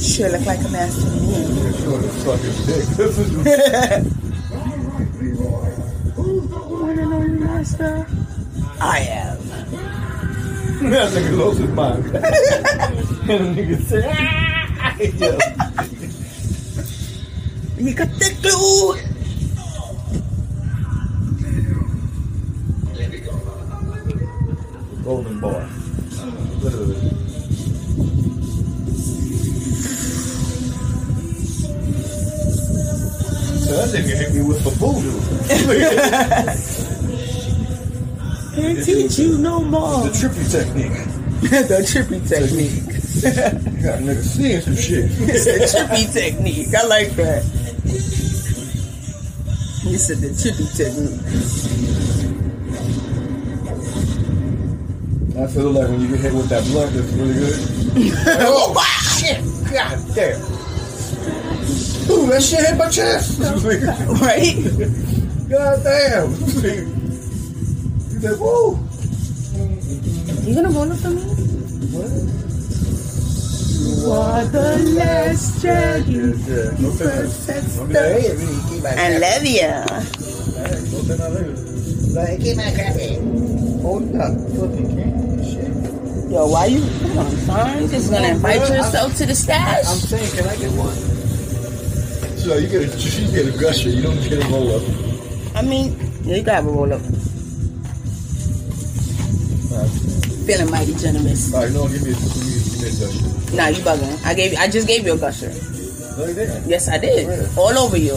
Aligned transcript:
Sure 0.00 0.30
look 0.30 0.46
like 0.46 0.58
a 0.64 0.68
master 0.70 1.02
to 1.02 1.10
me. 1.20 1.34
Sure, 1.78 1.98
the 1.98 2.08
fucking 2.24 2.56
dick. 2.66 2.84
This 2.96 3.18
is 3.18 3.30
Wanna 6.16 7.04
know 7.06 7.22
you 7.22 7.38
master? 7.38 8.06
I 8.80 8.98
am. 9.00 9.38
that 10.90 11.12
nigga 11.12 11.38
lost 11.38 11.58
his 11.60 11.70
mind. 11.70 12.04
and 13.30 13.56
the 13.56 13.62
nigga 13.62 13.76
said, 13.82 14.04
ah! 14.08 14.96
Yeah. 14.98 15.38
You 17.78 17.94
got 17.94 18.08
the 18.08 18.30
glue. 18.42 19.15
Can't 38.54 38.84
teach 38.84 39.18
you 39.18 39.38
no 39.38 39.60
more. 39.60 40.04
the 40.04 40.10
trippy 40.10 40.50
technique. 40.50 40.92
the 41.40 41.82
trippy 41.84 42.20
technique. 42.26 42.82
You 43.16 43.82
got 43.82 43.98
a 43.98 44.02
nigga 44.02 44.22
seeing 44.22 44.60
some 44.60 44.76
shit. 44.76 45.10
It's 45.28 45.44
the 45.44 45.58
trippy 45.78 46.12
technique. 46.12 46.74
I 46.74 46.86
like 46.86 47.10
that. 47.16 47.44
You 49.84 49.98
said 49.98 50.18
the 50.18 50.28
trippy 50.28 50.66
technique. 50.76 51.20
I 55.38 55.46
feel 55.48 55.70
like 55.70 55.88
when 55.88 56.00
you 56.00 56.08
get 56.08 56.20
hit 56.20 56.32
with 56.32 56.48
that 56.48 56.64
blunt, 56.64 56.92
that's 56.94 57.12
really 57.12 57.34
good. 57.34 57.54
oh, 58.40 58.74
shit! 59.18 59.44
God 59.70 59.98
damn. 60.14 60.40
Ooh, 62.10 62.26
that 62.30 62.42
shit 62.42 62.60
hit 62.60 62.76
my 62.78 62.88
chest. 62.88 63.38
Right? 64.22 64.56
God 65.48 65.82
damn. 65.84 66.30
You 66.30 66.46
said, 68.20 68.38
woo. 68.40 68.78
You 70.42 70.54
gonna 70.54 70.70
roll 70.70 70.90
it 70.90 70.96
for 70.96 71.10
me? 71.10 71.22
You 73.86 74.10
are 74.10 74.44
the 74.46 74.78
last 74.98 75.60
dragon. 75.60 76.38
Yeah, 76.46 76.74
no 76.80 76.90
sense. 76.90 77.78
I'm 77.78 77.88
like, 77.92 77.96
hey, 77.96 78.34
really 78.34 78.86
I 78.86 79.18
love 79.18 79.44
you. 79.44 79.70
Hey, 80.56 80.82
go 80.90 80.98
send 81.02 81.20
that 81.20 81.30
later. 81.30 81.54
Like, 82.12 82.40
keep 82.40 82.56
my 82.56 82.70
crappy. 82.74 83.18
Hold 83.82 84.16
up. 84.16 84.34
Fucking 84.34 84.88
can't. 84.96 85.46
Shit. 85.46 86.30
Yo, 86.30 86.46
why 86.48 86.66
you? 86.66 86.80
Come 87.06 87.18
on, 87.18 87.30
son. 87.46 87.82
You 87.82 87.88
just 87.88 88.10
gonna 88.10 88.28
invite 88.28 88.68
yourself 88.68 89.14
to 89.18 89.26
the 89.26 89.34
stash? 89.34 89.86
I'm 89.86 89.98
saying, 89.98 90.30
can 90.34 90.46
I 90.48 90.56
get 90.56 90.72
one? 90.72 90.96
So 92.36 92.56
you 92.56 92.66
get 92.66 92.82
a, 92.82 92.86
you 92.98 93.30
get 93.30 93.54
a 93.54 93.58
gusher. 93.58 93.90
You 93.90 94.02
don't 94.02 94.20
get 94.28 94.44
a 94.44 94.48
roll 94.48 94.74
up. 94.74 95.05
I 95.56 95.62
mean, 95.62 95.96
you 96.24 96.42
gotta 96.42 96.66
roll 96.66 96.92
up. 96.92 97.00
Feeling 100.46 100.70
mighty 100.70 100.94
generous. 100.94 101.52
All 101.52 101.62
right, 101.62 101.72
no, 101.72 101.88
give 101.88 102.02
me, 102.04 102.10
a- 102.10 102.14
give 102.14 102.36
me, 102.36 102.52
give 102.54 102.82
me 102.82 102.88
a 102.88 102.92
gusher. 102.92 103.56
Nah, 103.56 103.66
you 103.68 103.82
bugging. 103.82 104.24
I 104.26 104.34
gave. 104.34 104.56
I 104.58 104.68
just 104.68 104.86
gave 104.86 105.04
you 105.04 105.14
a 105.14 105.18
gusher. 105.18 105.48
No, 106.18 106.26
you 106.26 106.34
didn't. 106.34 106.68
Yes, 106.68 106.88
I 106.88 106.98
did. 106.98 107.26
Oh, 107.26 107.28
Where? 107.28 107.48
All 107.58 107.78
over 107.84 107.96
you. 107.96 108.14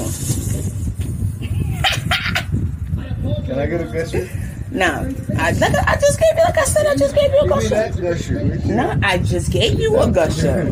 Can 3.46 3.58
I 3.60 3.66
get 3.66 3.82
a 3.82 3.86
gusher? 3.86 4.30
Nah, 4.72 5.10
I, 5.40 5.52
like, 5.54 5.76
I 5.88 5.96
just 6.00 6.20
gave 6.20 6.38
you. 6.38 6.44
Like 6.44 6.58
I 6.60 6.64
said, 6.66 6.86
I 6.86 6.96
just 6.96 7.16
gave 7.16 7.32
you 7.32 7.40
a 7.40 7.44
me 7.44 7.50
gusher. 7.50 8.66
no. 8.68 8.94
Nah, 8.94 9.08
I 9.08 9.18
just 9.18 9.52
gave 9.52 9.80
you 9.80 9.98
a 9.98 10.12
gusher. 10.12 10.66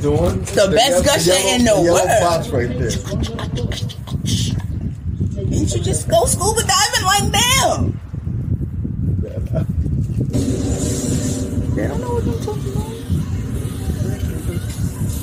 The 0.00 0.10
one? 0.10 0.38
The 0.40 0.72
best 0.74 1.04
gusher 1.04 1.34
in 1.54 1.64
the 1.64 1.72
yellow 1.82 1.92
world. 1.92 2.08
box 2.20 2.48
right 2.48 2.68
there. 2.78 4.05
You 5.66 5.80
just 5.82 6.08
go 6.08 6.24
scuba 6.26 6.62
diving 6.62 7.04
like 7.04 7.32
them? 7.32 8.00
They 11.74 11.86
don't 11.88 12.00
know 12.00 12.14
what 12.14 12.24
I'm 12.24 12.40
talking 12.40 12.72
about. 12.72 12.86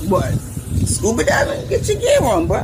What? 0.09 0.34
Scuba 0.88 1.24
diving? 1.24 1.68
Get 1.70 1.88
your 1.88 2.00
gear 2.00 2.20
on, 2.22 2.48
bro. 2.48 2.64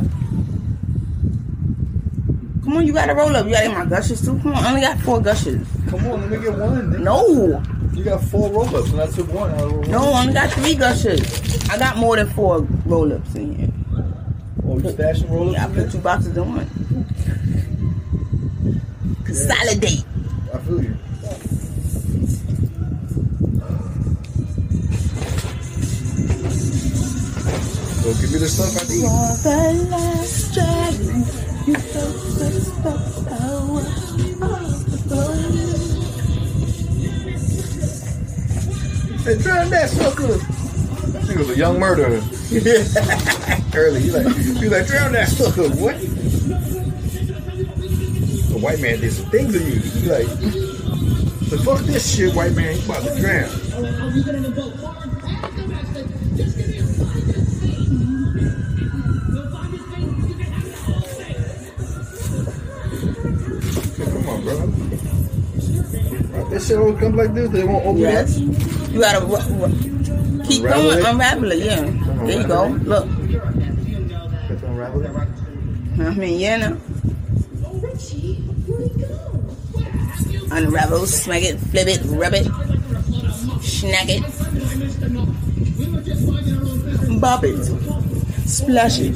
Come 2.64 2.78
on, 2.78 2.86
you 2.86 2.94
gotta 2.94 3.16
roll 3.16 3.36
up. 3.36 3.46
You 3.48 3.54
gotta 3.54 3.68
get 3.70 3.78
my 3.78 3.86
gushers 3.86 4.22
too. 4.22 4.38
Come 4.40 4.54
on, 4.54 4.64
I 4.64 4.70
only 4.70 4.82
got 4.82 5.00
four 5.00 5.22
gushers. 5.22 5.66
Come 5.90 6.06
on, 6.08 6.22
let 6.22 6.30
me 6.30 6.38
get 6.46 6.56
one. 6.58 6.92
nigga. 6.92 7.00
No, 7.00 7.64
You 7.94 8.04
got 8.04 8.22
four 8.26 8.52
roll 8.52 8.76
ups, 8.76 8.92
and 8.92 9.02
I 9.02 9.08
took 9.08 9.34
one. 9.34 9.52
one. 9.58 9.90
no, 9.90 10.12
I 10.12 10.22
only 10.22 10.34
got 10.34 10.52
three 10.52 10.76
gushers. 10.76 11.70
I 11.70 11.78
got 11.80 11.98
more 11.98 12.16
than 12.18 12.28
four 12.28 12.60
roll 12.86 13.12
ups 13.12 13.34
in 13.36 13.56
here. 13.56 13.70
Oh, 14.68 14.78
you 14.78 14.84
stashing 14.84 15.30
roll 15.32 15.50
ups? 15.50 15.58
Yeah, 15.58 15.66
I 15.66 15.70
put 15.74 15.92
two 15.92 15.98
boxes 16.00 16.38
in 16.38 16.56
one. 16.56 16.68
Consolidate. 19.30 20.04
I 20.52 20.58
feel 20.58 20.84
you. 20.84 20.98
So 28.02 28.10
give 28.22 28.32
me 28.34 28.40
the 28.40 28.48
stuff 28.50 28.74
I 28.74 28.84
need. 28.90 29.06
You're 29.06 29.38
the 29.46 29.86
last 29.92 30.54
dragon. 30.56 31.22
You 31.68 31.76
possess 31.76 32.70
the 32.72 32.94
power 33.30 33.82
of 39.32 39.44
drown 39.44 39.70
that 39.70 39.90
sucker. 39.92 40.40
Nigga 41.20 41.38
was 41.38 41.50
a 41.52 41.56
young 41.56 41.80
murderer. 41.80 42.20
Early, 43.76 44.02
he 44.02 44.10
like, 44.10 44.36
he 44.36 44.70
like, 44.70 44.88
drown 44.88 45.12
that 45.12 45.28
sucker. 45.28 45.70
What? 45.76 46.09
The 48.60 48.66
white 48.66 48.82
man 48.82 49.00
did 49.00 49.14
some 49.14 49.30
things 49.30 49.54
to 49.54 49.64
you. 49.64 49.80
He 49.80 50.10
like, 50.12 50.28
the 51.50 51.62
fuck 51.64 51.80
this 51.86 52.14
shit, 52.14 52.36
white 52.36 52.52
man. 52.56 52.76
You 52.76 52.84
about 52.84 53.04
to 53.04 53.22
drown. 53.22 53.50
Come 62.90 64.28
on, 64.30 64.42
bro. 64.44 64.68
This 66.50 66.68
shit 66.68 66.78
always 66.78 67.00
comes 67.00 67.16
like 67.16 67.34
this. 67.34 67.50
They 67.52 67.64
won't 67.64 67.86
open 67.86 67.98
Yes. 68.02 68.38
it. 68.38 68.42
You 68.92 69.00
gotta 69.02 69.26
ru- 69.26 69.38
ru- 69.66 70.44
keep 70.46 70.64
Unravel 70.64 70.84
going. 70.90 71.00
it? 71.00 71.06
Unravel 71.06 71.52
it, 71.52 71.60
yeah. 71.60 71.82
There 72.26 72.42
you 72.42 72.48
go. 72.48 72.68
Look. 72.84 73.08
Just 74.48 74.64
unravel 74.64 75.02
it. 75.04 75.12
I 76.00 76.14
mean, 76.16 76.40
yeah, 76.40 76.58
no. 76.58 76.78
Unravel, 80.52 81.06
smack 81.06 81.44
it, 81.44 81.60
flip 81.60 81.88
it, 81.88 82.02
rub 82.06 82.34
it, 82.34 82.46
snack 83.62 84.10
it, 84.10 84.24
bop 87.22 87.44
it, 87.44 87.64
splash 88.48 89.00
it. 89.00 89.16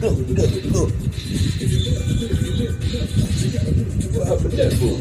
Go, 0.00 0.14
go, 0.14 0.46
go. 0.72 0.86
What 4.16 4.26
happened 4.26 4.52
that 4.52 4.72
fool? 4.78 4.96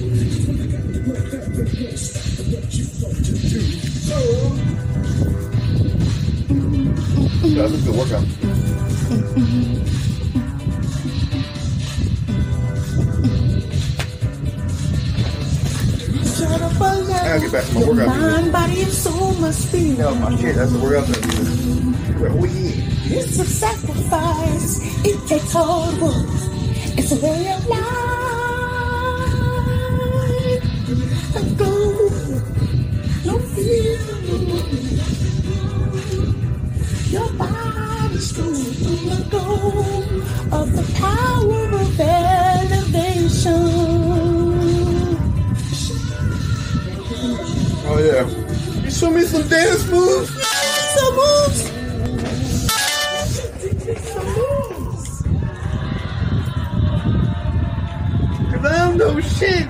That's 7.56 7.74
a 7.74 7.78
good 7.86 7.96
workout. 7.96 8.26
I 16.82 17.34
gotta 17.34 17.42
get 17.42 17.52
back 17.52 17.66
to 17.66 17.74
my 17.76 17.88
workout. 17.88 18.08
Mind, 18.08 18.52
body, 18.52 18.82
and 18.82 18.92
soul 18.92 19.34
must 19.36 19.72
be. 19.72 19.80
Yeah, 19.80 20.14
my 20.20 20.36
shit. 20.38 20.56
That's 20.56 20.72
the 20.72 20.80
workout. 20.80 21.08
Well, 22.20 22.38
oh 22.40 22.46
yeah. 22.46 23.20
It's 23.20 23.40
a 23.40 23.46
sacrifice. 23.46 24.80
It 25.06 25.28
takes 25.28 25.54
hard 25.54 25.98
work. 26.00 26.26
It's 26.98 27.12
a 27.12 27.16
way 27.24 27.52
of 27.54 27.68
life. 27.68 28.29
Some 49.40 49.50
dance 49.50 49.88
moves. 49.90 50.30
Some 50.96 51.16
moves. 51.16 51.62
Cause 58.52 58.66
I 58.66 58.78
don't 58.78 58.98
know 58.98 59.20
shit. 59.22 59.68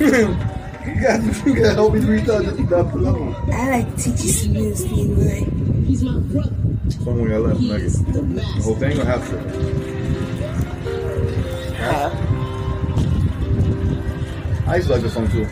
you 0.86 1.00
got 1.00 1.46
you 1.46 1.54
got 1.60 1.74
help 1.74 1.94
me 1.94 2.00
reach 2.00 2.28
out 2.28 2.44
to 2.44 2.50
the 2.50 2.76
level. 2.96 3.34
I 3.52 3.70
like 3.70 3.96
to 3.96 4.02
teach 4.02 4.24
you 4.24 4.32
some 4.32 4.52
moves, 4.52 4.92
Leroy. 4.92 5.40
Somewhere 6.90 7.34
I 7.34 7.38
left 7.38 7.60
nugget. 7.60 7.92
The 7.92 8.42
whole 8.62 8.76
thing 8.76 9.00
or 9.00 9.04
half 9.04 9.32
it? 9.32 9.40
Uh, 11.80 12.10
I 14.66 14.76
used 14.76 14.88
to 14.88 14.94
like 14.94 15.02
this 15.02 15.12
song 15.12 15.28
too. 15.30 15.46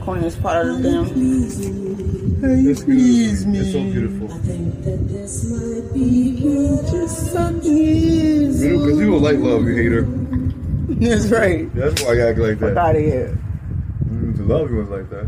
The 0.00 0.06
corniest 0.06 0.40
part 0.42 0.66
of 0.66 0.82
the 0.82 0.90
damn. 0.90 1.06
It's 2.42 2.84
beautiful. 2.84 3.54
It's 3.54 3.72
so 3.72 3.80
beautiful. 3.82 4.32
I 4.32 4.38
think 4.38 4.84
that 4.84 5.08
this 5.08 5.44
might 5.50 5.92
be 5.94 6.36
just 6.90 7.32
some 7.32 7.60
easy. 7.62 8.70
Because 8.70 8.98
you 9.00 9.10
will 9.10 9.20
like 9.20 9.36
love, 9.38 9.64
you 9.64 9.74
hater. 9.76 10.02
That's 11.00 11.26
right. 11.28 11.72
That's 11.74 12.02
why 12.02 12.14
I 12.18 12.28
act 12.30 12.38
like 12.38 12.58
Fuck 12.58 12.74
that. 12.74 12.78
out 12.78 12.96
of 12.96 13.02
here. 13.02 13.38
Mm, 14.08 14.36
to 14.36 14.42
love 14.44 14.70
you 14.70 14.76
was 14.76 14.88
like 14.88 15.10
that. 15.10 15.24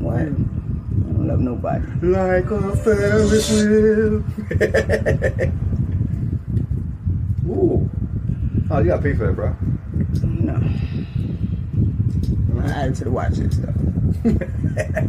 What? 0.00 0.16
I 0.16 0.24
don't 0.24 1.26
love 1.28 1.40
nobody. 1.40 1.86
Like 2.02 2.50
a 2.50 2.76
Ferris 2.76 3.50
wheel. 3.52 4.24
Ooh. 7.48 7.90
Oh, 8.70 8.78
you 8.78 8.86
gotta 8.86 9.02
pay 9.02 9.14
for 9.14 9.26
that, 9.26 9.36
bro. 9.36 9.54
No. 10.24 10.54
I 12.62 12.66
added 12.70 12.94
to 12.96 13.04
the 13.04 13.10
watch 13.10 13.36
list 13.36 13.62
though. 13.62 13.72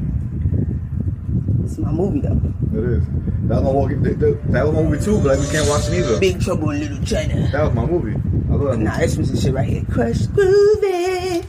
it's 1.64 1.78
my 1.78 1.92
movie 1.92 2.20
though. 2.22 2.40
It 2.78 2.84
is. 2.84 3.04
That 3.48 3.56
was 3.62 3.64
my 3.64 3.72
walking. 3.72 4.04
That, 4.04 4.66
was 4.66 4.74
my 4.74 4.82
movie 4.82 5.04
too, 5.04 5.18
but 5.20 5.38
like, 5.38 5.40
we 5.40 5.48
can't 5.54 5.70
watch 5.70 5.88
it 5.88 5.94
either. 6.00 6.20
Big 6.20 6.42
Trouble 6.42 6.72
in 6.72 6.80
Little 6.82 7.04
China. 7.06 7.48
That 7.52 7.64
was 7.64 7.74
my 7.74 7.86
movie. 7.86 8.16
I 8.50 8.56
love 8.56 8.72
that 8.72 8.78
Nah, 8.80 8.92
movie. 8.92 9.06
this 9.06 9.18
was 9.18 9.32
the 9.32 9.38
shit 9.40 9.54
right 9.54 9.68
here. 9.70 9.84
Crush 9.92 10.26
grooving, 10.28 11.46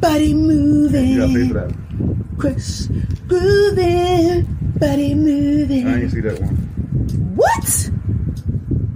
body 0.00 0.34
moving. 0.34 1.06
You 1.08 1.18
gotta 1.20 1.32
pay 1.34 1.48
for 1.48 1.54
that. 1.54 1.74
Crush 2.38 2.86
grooving, 3.28 4.46
body 4.78 5.14
moving. 5.14 5.86
I 5.86 5.94
didn't 6.00 6.10
see 6.10 6.20
that 6.20 6.40
one. 6.40 6.56
What? 7.36 7.90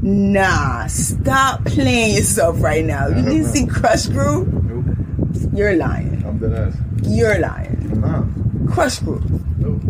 Nah, 0.03 0.87
stop 0.87 1.65
playing 1.67 2.15
yourself 2.17 2.63
right 2.63 2.85
now. 2.85 3.09
You 3.09 3.23
didn't 3.23 3.45
see 3.45 3.67
Krush 3.67 4.11
Groove? 4.11 4.49
Nope. 4.65 5.53
You're 5.53 5.77
lying. 5.77 6.25
I'm 6.25 6.39
dead 6.39 6.53
ass. 6.55 6.75
You're 7.03 7.39
lying. 7.39 7.77
I'm. 8.71 8.77
Krush 8.77 9.05
Groove. 9.05 9.59
Nope. 9.59 9.83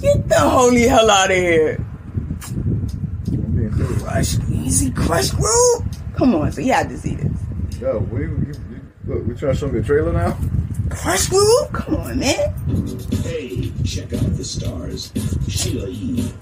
Get 0.00 0.28
the 0.28 0.38
holy 0.38 0.82
hell 0.86 1.10
out 1.10 1.30
of 1.30 1.36
here. 1.36 1.76
I'm 2.48 3.52
being 3.56 3.72
serious. 3.74 4.02
Crush, 4.02 4.38
you 4.48 4.70
see 4.70 4.90
Krush 4.90 5.34
Groove? 5.36 5.86
Come 6.16 6.34
on, 6.34 6.52
so 6.52 6.60
you 6.60 6.72
had 6.72 6.88
to 6.88 6.96
see 6.98 7.14
this. 7.16 7.80
Yo, 7.80 7.98
we, 7.98 8.22
you, 8.22 8.54
you, 8.70 8.80
look, 9.06 9.26
we 9.26 9.34
trying 9.34 9.52
to 9.52 9.58
show 9.58 9.68
me 9.68 9.80
the 9.80 9.86
trailer 9.86 10.12
now? 10.12 10.32
Krush 10.88 11.28
Groove? 11.30 11.72
Come 11.72 11.96
on, 11.96 12.18
man. 12.18 12.54
Hey, 13.22 13.72
check 13.84 14.12
out 14.14 14.36
the 14.36 14.44
stars. 14.44 15.12
Sheila 15.48 15.88
E. 15.88 16.32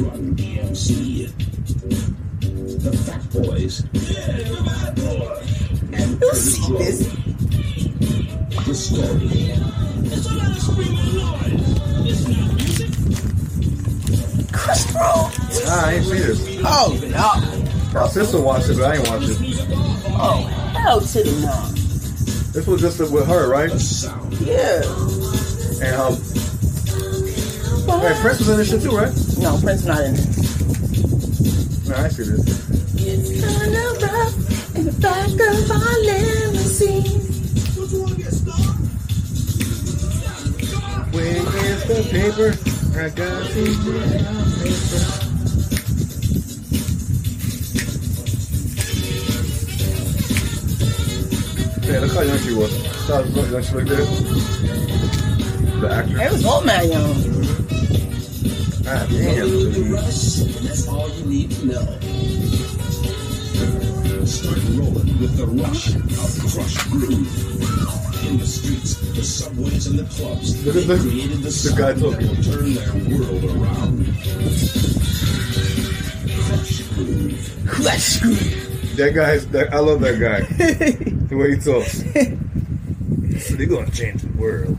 Run 0.00 0.34
DMC. 0.36 1.30
The 2.82 2.96
Fat 2.98 3.30
Boys. 3.32 3.84
Yeah, 3.92 4.26
the 4.36 4.56
Fat 4.64 4.94
Boys. 4.96 5.92
And 5.92 6.10
You 6.12 6.18
Curtis 6.18 6.54
see 6.56 6.72
Rowe. 6.72 6.78
this? 6.78 7.23
The 8.64 8.74
story. 8.74 9.28
It's 10.06 10.26
a 10.26 10.34
lot 10.34 10.50
of 10.50 10.58
screaming 10.62 11.16
noise. 11.16 12.08
It's 12.08 12.24
not 12.28 12.54
music. 12.54 12.90
Krush 14.52 14.84
Groove? 14.88 15.66
Nah, 15.66 15.84
I 15.84 15.92
ain't 15.94 16.04
see 16.06 16.18
this. 16.18 16.40
Oh, 16.64 16.98
no. 17.10 18.00
My 18.00 18.08
sister 18.08 18.40
watched 18.40 18.70
it, 18.70 18.78
but 18.78 18.84
I 18.90 18.96
ain't 18.96 19.08
watched 19.08 19.28
it. 19.28 19.36
Oh, 20.16 20.46
hell 20.74 21.00
to 21.02 21.22
the 21.22 21.30
no. 21.42 21.74
This 22.52 22.66
was 22.66 22.80
just 22.80 22.98
with 23.12 23.26
her, 23.26 23.48
right? 23.50 23.70
Yeah. 24.40 24.82
And 25.84 25.94
um, 26.00 26.14
hey, 28.00 28.14
Prince 28.22 28.38
was 28.38 28.48
in 28.48 28.56
this 28.56 28.70
shit 28.70 28.80
too, 28.80 28.96
right? 28.96 29.12
No, 29.38 29.58
Prince 29.60 29.84
not 29.84 30.00
in 30.04 30.14
it. 30.14 30.26
Nah, 31.86 32.04
I 32.04 32.08
see 32.08 32.22
this. 32.22 32.40
It's 32.96 33.30
kinda 33.44 34.06
rough 34.06 34.34
in 34.74 34.84
the 34.86 34.92
back 35.02 35.28
of 35.28 35.70
our 35.70 35.98
limousine. 36.00 37.33
Is 41.26 41.84
the 41.84 42.02
paper? 42.10 42.52
I 43.00 43.08
got 43.08 43.46
to 43.50 43.64
get 43.64 43.96
on 44.28 44.44
paper. 44.60 45.24
Yeah, 51.86 52.00
look 52.00 52.12
how 52.12 52.20
young 52.20 52.38
she 52.38 52.52
was. 52.52 52.72
How 53.06 53.20
young 53.22 53.62
she 53.62 53.72
looked 53.72 53.88
there. 53.88 54.04
The 55.80 55.88
actress. 55.90 56.20
It 56.20 56.32
was 56.32 56.44
old 56.44 56.66
man 56.66 56.90
young. 56.90 57.14
Ah, 58.86 59.06
damn. 59.08 59.92
that's 59.92 60.88
all 60.88 61.08
you 61.08 61.24
need 61.24 61.50
to 61.52 61.66
know. 61.66 61.86
Start 64.26 64.58
rolling 64.76 65.18
with 65.20 65.36
the 65.38 65.46
rush 65.46 65.94
of 65.94 66.90
Groove. 66.90 68.03
In 68.26 68.38
the 68.38 68.46
streets, 68.46 68.94
the 69.12 69.22
subways, 69.22 69.86
and 69.86 69.98
the 69.98 70.04
clubs, 70.04 70.64
Look 70.64 70.74
they 70.74 70.80
at 70.82 70.86
the- 70.88 70.98
created 70.98 71.38
the 71.38 71.42
the 71.44 71.50
sound 71.50 71.78
guy 71.78 71.92
that 71.92 72.02
will 72.02 72.16
turn 72.42 72.74
their 72.74 73.18
world 73.18 73.44
around. 73.44 74.06
Krush 76.44 76.94
Groove. 76.94 77.38
Krush 77.66 78.20
Groove. 78.22 78.96
That 78.96 79.14
guy's. 79.14 79.46
That, 79.48 79.72
I 79.74 79.78
love 79.80 80.00
that 80.00 80.18
guy. 80.20 80.40
the 81.28 81.36
way 81.36 81.54
he 81.54 81.60
talks. 81.60 82.02
So 83.34 83.54
they're 83.56 83.66
gonna 83.66 83.90
change 83.90 84.22
the 84.22 84.28
world. 84.38 84.78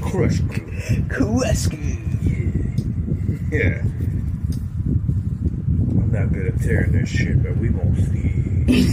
Krush 0.00 0.40
Groove. 0.48 1.08
Krush 1.08 1.68
Groove. 1.68 3.52
Yeah. 3.52 3.82
I'm 6.00 6.10
not 6.10 6.32
good 6.32 6.46
at 6.54 6.60
tearing 6.62 6.92
this 6.92 7.10
shit, 7.10 7.42
but 7.42 7.54
we 7.58 7.68
gonna 7.68 7.94
see. 8.06 8.86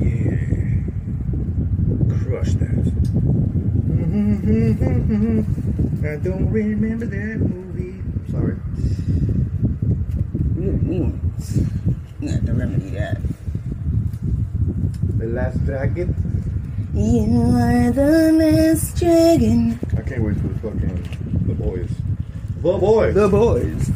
that. 2.52 2.84
I 6.04 6.16
don't 6.22 6.50
remember 6.50 7.06
that 7.06 7.38
movie. 7.40 8.02
Sorry. 8.30 8.56
We 12.20 12.28
have 12.28 12.44
to 12.46 12.52
remedy 12.52 12.90
that. 12.90 13.20
The 15.18 15.26
last 15.26 15.64
jacket. 15.64 16.08
You 16.94 17.26
are 17.56 17.90
the 17.90 18.32
last 18.32 18.96
dragon. 18.96 19.78
I 19.96 20.02
can't 20.02 20.22
wait 20.22 20.36
for 20.36 20.48
the 20.48 20.58
fucking 20.60 21.42
the 21.46 21.54
boys. 21.54 21.90
The 22.62 22.78
boys. 22.78 23.14
The 23.14 23.28
boys. 23.28 23.90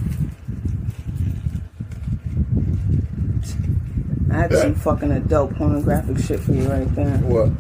I 4.31 4.35
had 4.43 4.53
some 4.53 4.75
fucking 4.87 5.13
adult 5.13 5.55
pornographic 5.55 6.19
shit 6.19 6.41
for 6.41 6.53
you 6.53 6.69
right 6.69 6.93
there. 6.95 7.19
What? 7.19 7.51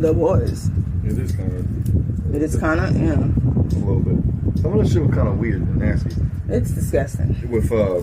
The 0.00 0.12
boys. 0.12 0.70
It 1.04 1.18
is 1.18 1.32
kind 1.32 1.52
of 1.52 2.34
It 2.34 2.42
is 2.42 2.56
kind 2.56 2.80
of, 2.80 2.96
yeah. 2.96 3.14
a 3.14 3.80
little 3.80 4.00
bit. 4.00 4.60
Some 4.60 4.78
of 4.78 4.84
the 4.84 4.90
shit 4.92 5.02
was 5.02 5.14
kind 5.14 5.28
of 5.28 5.38
weird 5.38 5.62
and 5.62 5.76
nasty. 5.76 6.10
It's 6.48 6.70
disgusting. 6.70 7.36
With 7.50 7.70
uh, 7.72 8.02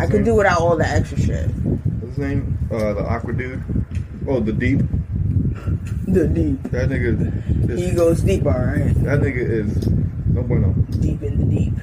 I 0.00 0.06
could 0.06 0.24
do 0.24 0.34
without 0.34 0.60
all 0.60 0.76
the 0.76 0.86
extra 0.86 1.18
shit. 1.20 1.48
What's 1.50 2.16
his 2.16 2.18
name? 2.18 2.58
Uh, 2.70 2.92
the 2.94 3.02
aqua 3.04 3.32
dude. 3.32 3.62
Oh, 4.28 4.40
the 4.40 4.52
deep. 4.52 4.80
The 6.06 6.26
deep. 6.28 6.62
That 6.70 6.88
nigga. 6.90 7.70
Is, 7.70 7.80
He 7.80 7.92
goes 7.92 8.22
deep, 8.22 8.44
alright. 8.46 8.94
that 9.04 9.20
nigga 9.20 9.36
is 9.38 9.86
no 10.26 10.42
bueno. 10.42 10.72
Deep 11.00 11.22
in 11.22 11.38
the 11.38 11.44
deep. 11.56 11.74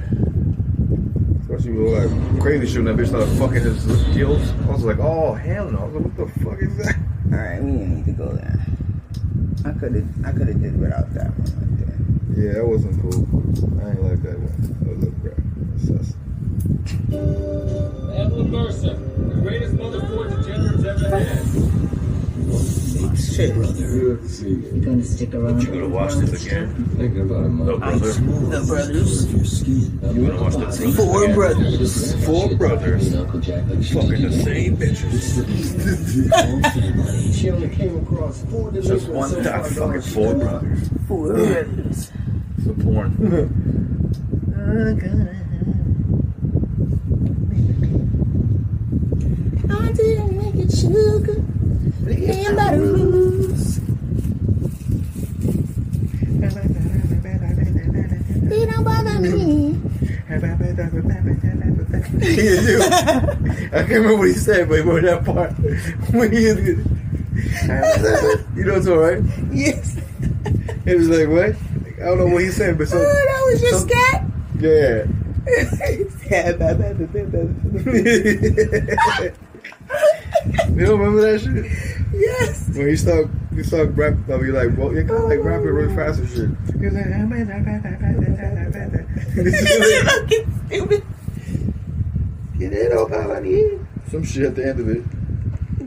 Especially 1.42 1.72
with 1.72 1.94
like 2.12 2.42
crazy 2.42 2.68
shooting 2.68 2.86
that 2.86 2.96
bitch 2.98 3.08
started 3.08 3.30
fucking 3.38 3.62
his 3.64 3.86
gills. 4.16 4.52
I 4.68 4.72
was 4.72 4.84
like, 4.84 5.00
oh 5.00 5.34
hell 5.34 5.70
no! 5.72 5.80
I 5.80 5.84
was 5.86 5.94
like, 5.96 6.04
what 6.06 6.34
the 6.34 6.40
fuck 6.44 6.62
is 6.62 6.76
that? 6.78 6.96
Alright, 7.32 7.64
we 7.64 7.72
didn't 7.72 7.96
need 7.98 8.06
to 8.06 8.12
go 8.12 8.32
there. 8.34 8.60
I 9.68 9.74
could 9.74 9.96
have 9.96 10.26
I 10.26 10.32
could 10.32 10.48
have 10.48 10.62
did 10.62 10.80
without 10.80 11.14
that 11.14 11.38
one 11.38 11.52
right 11.60 12.38
Yeah, 12.38 12.54
that 12.54 12.66
wasn't 12.66 13.02
cool. 13.02 13.28
I 13.84 13.90
ain't 13.90 14.02
like 14.02 14.22
that 14.24 14.40
one. 14.40 14.56
That 14.80 14.96
was 14.96 15.04
a 15.04 15.12
crap. 15.20 15.36
That's 15.58 15.88
sus. 15.88 16.16
Evelyn 18.16 18.50
Mercer, 18.50 18.96
the 18.96 19.42
greatest 19.42 19.74
mother 19.74 20.00
fortune 20.08 20.42
degenerates 20.42 20.86
ever 20.86 21.20
had. 21.20 22.87
There. 22.98 24.28
shit. 24.28 24.74
You 24.74 24.82
gonna 24.82 25.04
stick 25.04 25.34
around? 25.34 25.62
You 25.62 25.68
gonna 25.68 25.88
watch 25.90 26.14
this 26.16 26.46
again? 26.46 26.74
Thinking 26.98 27.22
about 27.22 27.46
it, 27.46 27.50
No, 27.50 27.78
mother. 27.78 27.78
brother. 27.78 28.12
The 28.12 28.66
brothers. 28.68 29.68
You 29.68 30.28
gonna 30.28 30.42
watch 30.42 30.54
the 30.54 30.66
Bruce 30.66 30.96
Four 30.96 31.28
brothers. 31.34 32.26
Four 32.26 32.56
brothers. 32.56 33.14
Uncle 33.16 33.40
Jack, 33.40 33.64
like 33.70 33.84
she 33.84 33.94
Fucking 33.94 34.22
the 34.22 34.32
same 34.32 34.78
bitches. 34.78 35.38
She 37.38 37.50
only 37.52 37.70
came 37.70 37.98
across 37.98 38.42
four 38.46 38.72
Just 38.72 39.08
one 39.10 39.32
dot 39.44 39.66
fucking 39.68 40.02
four 40.02 40.34
brothers. 40.36 40.90
Four 41.08 41.34
brothers. 41.34 42.12
It's 42.58 42.68
a 42.68 42.74
porn. 42.74 43.14
Oh, 49.70 49.80
I 49.80 49.92
didn't 49.92 50.38
make 50.38 50.56
it 50.56 50.72
sugar. 50.72 51.44
They 58.50 58.66
don't 58.66 58.84
bother 58.84 59.20
me. 59.20 59.78
I 60.30 60.40
can't 63.70 63.90
remember 63.90 64.16
what 64.18 64.28
he 64.28 64.34
said, 64.34 64.70
but 64.70 64.80
remember 64.80 65.02
that 65.02 65.26
part 65.26 65.52
when 66.14 66.32
he 66.32 66.44
you 68.56 68.66
know 68.66 68.76
it's 68.76 68.88
all 68.88 68.98
right. 68.98 69.22
Yes. 69.52 69.98
It 70.86 70.98
was 70.98 71.10
like 71.10 71.28
what? 71.28 71.56
I 72.02 72.06
don't 72.06 72.18
know 72.20 72.28
what 72.28 72.44
he 72.44 72.52
said, 72.52 72.78
but 72.78 72.88
Oh, 72.94 72.98
that 72.98 73.44
was 73.52 73.62
your 73.62 73.72
some- 73.74 73.90
scat? 73.90 74.24
yeah. 74.60 75.06
you 80.78 80.86
don't 80.86 81.00
remember 81.00 81.22
that 81.22 81.42
shit? 81.42 81.66
yes. 82.14 82.70
When 82.70 82.88
he 82.88 82.96
start, 82.96 83.28
he 83.56 83.64
start 83.64 83.90
rap, 83.96 84.14
I'll 84.30 84.40
be 84.40 84.52
like, 84.52 84.78
well, 84.78 84.94
you 84.94 85.06
kind 85.06 85.24
of 85.24 85.30
like 85.30 85.44
rapping 85.44 85.68
really 85.68 85.92
oh. 85.92 85.96
fast 85.96 86.20
and 86.20 86.30
shit. 86.30 86.50
He 86.80 86.86
was 86.86 86.94
like, 86.94 87.08
I'm 87.08 87.28
Fucking 89.38 90.48
stupid. 90.68 91.04
"You 92.58 92.70
know 92.90 93.06
about 93.06 93.44
me." 93.44 93.80
Some 94.10 94.24
shit 94.24 94.46
at 94.46 94.56
the 94.56 94.68
end 94.68 94.80
of 94.80 94.90
it. 94.90 95.04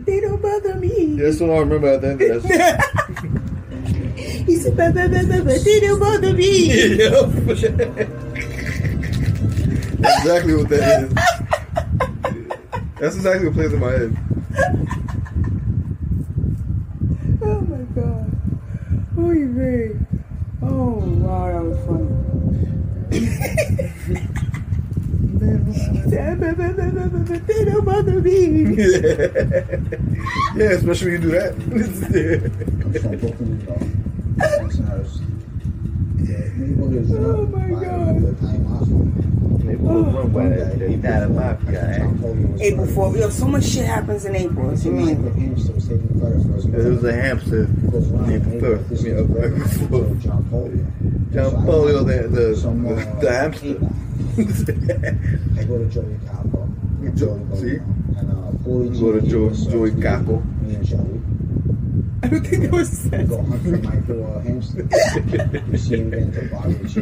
They 0.06 0.20
don't 0.20 0.40
bother 0.40 0.74
me. 0.76 1.04
Yeah, 1.16 1.24
that's 1.24 1.40
what 1.40 1.50
I 1.50 1.58
remember 1.58 1.88
at 1.88 2.00
the 2.00 2.08
end 2.10 2.22
of 2.22 2.42
that 2.42 3.50
He 4.46 4.56
said, 4.56 4.76
ba, 4.76 4.90
ba, 4.92 5.08
ba, 5.08 5.24
ba, 5.26 5.42
ba, 5.44 5.58
they 5.58 5.80
don't 5.80 6.00
bother 6.00 6.32
me. 6.32 6.96
That's 10.00 10.18
exactly 10.22 10.54
what 10.56 10.68
that 10.70 11.02
is. 11.02 11.14
That's 12.98 13.16
exactly 13.16 13.46
what 13.46 13.54
plays 13.54 13.72
in 13.72 13.80
my 13.80 13.90
head. 13.90 14.16
Oh 17.42 17.60
my 17.62 17.84
god. 17.94 18.30
Oh, 19.16 19.30
you 19.30 19.52
very. 19.52 19.98
Oh, 20.62 20.94
wow, 20.98 21.46
that 21.52 21.64
was 21.64 21.78
funny. 21.86 22.06
They 27.46 27.64
don't 27.64 27.84
bother 27.84 28.20
me. 28.20 28.74
yeah, 30.56 30.70
especially 30.72 31.12
when 31.12 31.22
you 31.22 31.28
do 31.28 31.30
that. 31.30 31.54
from 33.00 33.18
Brooklyn, 33.18 33.58
New 33.58 33.66
York. 39.92 40.06
Listeners, 40.06 40.24
the 40.24 40.26
neighborhood 40.26 40.26
is 40.26 40.32
my 40.32 40.32
by 40.32 40.48
God. 40.48 40.78
the 40.78 40.96
Thai 41.08 41.26
mafia. 41.26 41.82
April 42.60 42.86
4th. 42.86 43.18
Yo, 43.20 43.28
so 43.30 43.46
much 43.48 43.64
shit 43.64 43.84
happens 43.86 44.24
in 44.24 44.36
April. 44.36 44.66
What 44.70 44.84
you 44.84 44.90
mean? 44.92 45.24
The 45.24 45.30
hamster 45.40 45.72
was 45.72 45.88
taking 45.88 46.20
credit 46.20 46.42
for 46.42 46.52
his 46.54 46.64
It 46.66 46.90
was 46.90 47.04
a 47.04 47.12
hamster. 47.12 47.62
April 47.64 48.30
April 48.30 48.78
5th. 48.78 48.90
I 48.90 49.08
April 49.20 49.44
April 49.44 49.68
4th. 49.68 50.20
John 50.20 50.42
Polio. 50.44 51.32
John 51.32 51.52
Polio, 51.66 52.06
the, 52.06 52.28
the, 52.28 52.44
the, 52.54 53.20
the 53.20 53.30
hamster. 53.30 53.76
I 55.58 55.64
go 55.64 55.78
to 55.78 55.86
Joey 55.86 56.16
Capo. 56.26 56.68
Jo- 57.14 57.40
see? 57.54 57.76
And 57.76 58.30
uh, 58.30 58.50
Go 58.64 58.72
to 58.82 59.20
G, 59.20 59.28
Joey- 59.30 59.48
was, 59.48 59.66
Joey 59.66 59.90
me- 59.92 60.02
Capo. 60.02 60.36
Me 60.62 60.74
and 60.74 60.84
Joey. 60.86 61.20
I 62.22 62.28
don't 62.28 62.46
think 62.46 62.62
that 62.64 62.72
was 62.72 62.90
We 62.90 63.10
sense. 63.10 63.28
go 63.30 63.42
hunt 63.42 63.62
for 63.62 63.68
Michael 63.78 64.36
uh, 64.36 64.40
Hamster. 64.40 64.82
we 65.70 65.78
see 65.78 65.96
him 65.96 66.10
get 66.10 66.18
into 66.20 66.40
a 66.42 66.48
bar 66.48 66.66
with 66.68 66.94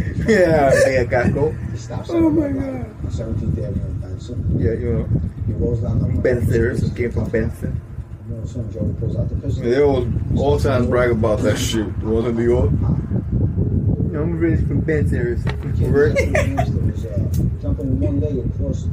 yeah, 0.28 0.72
yeah, 0.86 1.04
Gaco. 1.04 1.52
He 1.72 2.14
Oh 2.14 2.30
my 2.30 2.48
God. 2.48 2.60
on 2.60 3.10
17th 3.10 3.58
Avenue 3.58 3.84
in 3.86 4.00
Benson. 4.00 4.56
Yeah, 4.58 4.72
you 4.72 4.92
know, 4.92 5.08
He 5.46 5.52
rolls 5.54 5.80
down 5.80 5.98
the 5.98 6.20
Benson. 6.20 6.94
Came 6.94 7.10
from 7.12 7.28
Benson. 7.30 7.80
You 8.28 8.36
know, 8.36 8.44
son, 8.44 8.70
Joey 8.72 8.92
pulls 8.94 9.16
out 9.16 9.28
the 9.28 9.36
pistol. 9.36 9.64
They 9.64 9.82
always 9.82 10.08
all 10.36 10.58
times 10.58 10.86
brag 10.86 11.10
about 11.10 11.40
that 11.40 11.56
shit. 11.58 11.86
In 11.86 12.36
New 12.36 12.42
York. 12.44 12.70
Know, 12.70 14.22
I'm 14.22 14.38
raised 14.38 14.66
from 14.66 14.80
Benson. 14.80 15.34
Was 15.34 15.46
uh, 17.06 17.18
jumping 17.60 18.00
one 18.00 18.20
leg 18.20 18.38
across. 18.38 18.88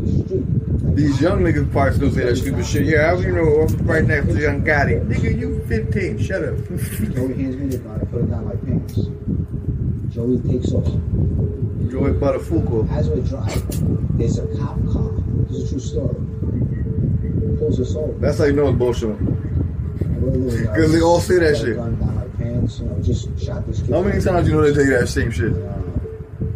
These 0.00 1.20
young 1.20 1.40
niggas 1.40 1.70
probably 1.72 1.94
still 1.96 2.10
say 2.10 2.24
that 2.24 2.36
stupid 2.36 2.66
shit. 2.66 2.86
Yeah, 2.86 3.06
how 3.08 3.18
you 3.18 3.32
know 3.32 3.62
I'm 3.62 3.86
right 3.86 4.04
next 4.04 4.28
to 4.28 4.40
young 4.40 4.62
Gotti? 4.64 5.04
Nigga, 5.06 5.38
you 5.38 5.64
15. 5.66 6.18
Shut 6.18 6.42
up. 6.44 6.56
Joey 6.68 7.34
hands 7.34 7.56
me 7.56 7.66
the 7.68 7.78
gun. 7.78 8.00
I 8.00 8.04
put 8.06 8.22
it 8.22 8.30
down 8.30 8.44
my 8.46 8.56
pants. 8.56 8.98
Joey 10.10 10.38
takes 10.40 10.72
off. 10.72 10.84
Joey 11.90 12.12
Buttafuoco. 12.12 12.90
As 12.90 13.08
we 13.08 13.20
drive, 13.22 14.18
there's 14.18 14.38
a 14.38 14.46
cop 14.58 14.76
car. 14.92 15.10
This 15.48 15.58
is 15.58 15.64
a 15.64 15.68
true 15.70 15.80
story. 15.80 16.14
Pulls 17.58 17.80
us 17.80 17.94
over. 17.94 18.12
That's 18.18 18.38
how 18.38 18.44
you 18.44 18.52
know 18.54 18.68
it's 18.68 18.78
bullshit. 18.78 19.16
Because 19.18 20.60
Because 20.62 20.92
they 20.92 21.00
all 21.00 21.20
say 21.20 21.38
that 21.38 21.56
shit. 21.56 21.76
Gun 21.76 21.98
down 21.98 22.14
my 22.16 22.26
pants. 22.38 22.78
You 22.80 22.86
know, 22.86 23.00
just 23.02 23.38
shot 23.40 23.66
this 23.66 23.80
kid. 23.82 23.90
How 23.90 24.02
many 24.02 24.20
times 24.20 24.48
you 24.48 24.54
know 24.54 24.62
they 24.62 24.72
tell 24.74 24.84
you 24.84 24.98
that 24.98 25.08
same 25.08 25.30
shit? 25.30 25.52
Uh, 25.52 25.56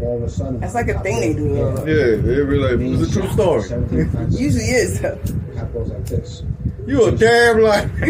all 0.02 0.16
of 0.18 0.22
a 0.24 0.28
sudden, 0.28 0.60
That's 0.60 0.74
like 0.74 0.88
a 0.88 0.98
thing 1.00 1.20
they 1.20 1.32
do, 1.34 1.54
though. 1.54 1.84
Yeah, 1.86 2.16
they 2.16 2.44
be 2.44 2.58
like, 2.58 2.78
it's 2.80 3.16
a 3.16 3.20
true 3.20 3.28
story. 3.30 3.62
Usually 4.30 4.64
is. 4.64 5.00
though. 5.00 5.18
Cop 5.56 5.72
goes 5.72 5.88
like 5.90 6.04
this. 6.06 6.42
You 6.86 7.04
a 7.06 7.12
damn 7.12 7.60
lie. 7.60 7.82
And 7.82 8.02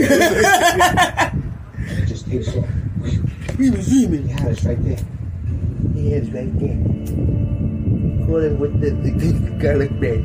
it 2.03 2.07
just 2.07 2.27
takes 2.29 2.49
off. 2.57 2.67
He 3.59 3.71
was 3.71 3.87
dreaming. 3.89 4.27
He 4.27 4.33
had 4.33 4.49
us 4.49 4.65
right 4.65 4.83
there. 4.83 4.99
He 6.05 6.13
is 6.13 6.31
right 6.33 6.53
there. 6.61 6.77
Call 8.27 8.45
it 8.45 8.59
with 8.59 8.79
the, 8.79 8.91
the, 8.91 9.11
the 9.11 9.51
garlic 9.57 9.91
bread. 9.99 10.21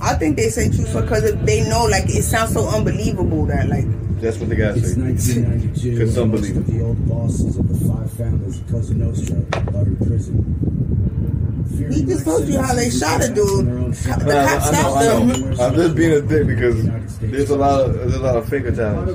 I 0.00 0.14
think 0.14 0.36
they 0.36 0.48
say 0.48 0.70
true 0.70 0.86
because 0.98 1.34
they 1.44 1.68
know, 1.68 1.84
like, 1.84 2.04
it 2.08 2.22
sounds 2.22 2.54
so 2.54 2.66
unbelievable 2.66 3.44
that, 3.44 3.68
like, 3.68 3.84
That's 4.22 4.38
what 4.38 4.48
the 4.48 4.56
guy 4.56 4.72
said. 4.80 4.96
It's 5.12 5.36
1992. 5.36 5.98
Cause 5.98 6.14
some 6.14 6.30
Most 6.30 6.40
believe 6.40 6.56
of 6.56 6.66
the 6.66 6.80
old 6.80 7.06
bosses 7.06 7.58
of 7.58 7.68
the 7.68 7.74
five 7.86 8.10
founders 8.14 8.58
of 8.60 8.70
Cosa 8.70 8.94
Nostra 8.94 9.36
are 9.76 9.84
in 9.84 9.96
prison. 9.98 10.40
he 11.92 12.04
just 12.06 12.24
told 12.24 12.48
you 12.48 12.58
how 12.62 12.72
they 12.72 12.88
shot 12.88 13.22
a 13.22 13.28
dude. 13.28 13.66
The 13.66 14.16
no, 14.24 14.46
cops 14.48 14.68
stopped 14.68 15.00
them. 15.04 15.60
I'm 15.60 15.74
just 15.74 15.94
being 15.94 16.12
a 16.12 16.22
dick 16.22 16.46
because 16.46 16.82
there's 17.20 17.50
a 17.50 17.56
lot 17.56 17.82
of 17.82 17.92
there's 17.92 18.14
a 18.14 18.20
lot 18.20 18.36
of 18.36 18.48
finger 18.48 18.72
Part 18.72 19.10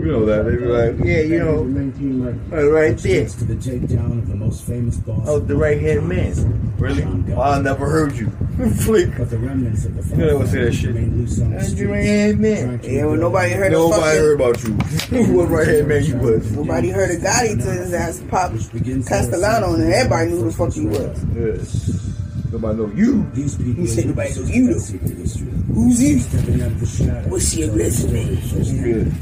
You 0.00 0.06
know 0.12 0.24
that 0.24 0.42
they 0.44 0.56
be 0.56 0.64
like, 0.64 0.96
yeah, 1.04 1.20
you 1.20 1.38
know, 1.40 1.62
Maintain 1.62 2.18
my 2.24 2.56
uh, 2.56 2.64
right 2.70 2.92
Which 2.94 3.02
there. 3.02 3.28
to 3.28 3.44
the 3.44 3.54
takedown 3.54 4.18
of 4.18 4.28
the 4.28 4.34
most 4.34 4.64
famous 4.66 4.96
boss. 4.96 5.20
Oh, 5.28 5.38
the 5.38 5.54
right 5.54 5.78
hand 5.80 6.08
man. 6.08 6.72
Really? 6.78 7.02
Oh, 7.34 7.40
I 7.42 7.60
never 7.60 7.86
heard 7.86 8.14
you. 8.16 8.30
Flick. 8.80 9.10
But 9.18 9.28
the 9.28 9.36
remnants 9.38 9.84
of 9.84 9.96
the 9.96 10.02
five 10.02 10.18
You 10.18 10.24
never 10.26 10.46
say 10.46 10.64
that 10.64 10.72
shit. 10.72 10.86
remain 10.94 11.18
loose 11.18 11.38
on 11.40 11.50
the 11.50 11.56
That's 11.58 11.74
your 11.74 11.92
right 11.92 12.02
hand 12.04 12.38
man. 12.40 12.64
trying 12.66 12.78
to 12.80 12.90
Yeah, 12.90 13.04
well, 13.04 13.10
rebuild 13.12 13.20
nobody 13.32 13.52
heard 13.52 13.66
of 13.74 13.78
Nobody 13.90 14.16
heard 14.18 14.40
about 14.40 14.64
you. 14.64 15.34
what 15.34 15.48
right 15.50 15.68
hand 15.68 15.88
man 15.88 16.04
you 16.04 16.16
was. 16.16 16.52
Nobody 16.52 16.88
heard 16.88 17.10
of 17.10 17.20
Gotti 17.22 17.62
till 17.62 17.72
his 17.72 17.92
ass 17.92 18.22
popped 18.30 18.54
which 18.54 18.72
begins 18.72 19.06
Castellano, 19.06 19.74
and 19.74 19.92
everybody 19.92 20.30
knew 20.30 20.38
who 20.38 20.44
the 20.50 20.52
fuck 20.56 20.72
he 20.72 20.86
was. 20.86 21.24
Yes. 21.36 22.06
Nobody 22.50 22.78
know 22.78 22.86
you. 22.96 23.30
These 23.34 23.56
people 23.56 23.74
You 23.82 23.86
said 23.86 24.06
nobody 24.06 24.28
witnesses 24.30 24.50
knows 24.50 24.56
you, 24.56 24.66
to 24.66 24.72
that 24.72 24.72
though. 24.72 24.80
secret 24.80 25.18
history. 25.18 25.74
Who's 25.74 25.98
he? 25.98 26.18
Stepping 26.18 26.62
out 26.62 26.66
of 26.72 26.80
the 26.80 26.86
shadows. 26.86 27.26
What's 27.30 27.54
your 27.54 27.68
telling 27.68 27.84
the 27.84 27.90
story 27.92 28.24
resume? 28.58 29.12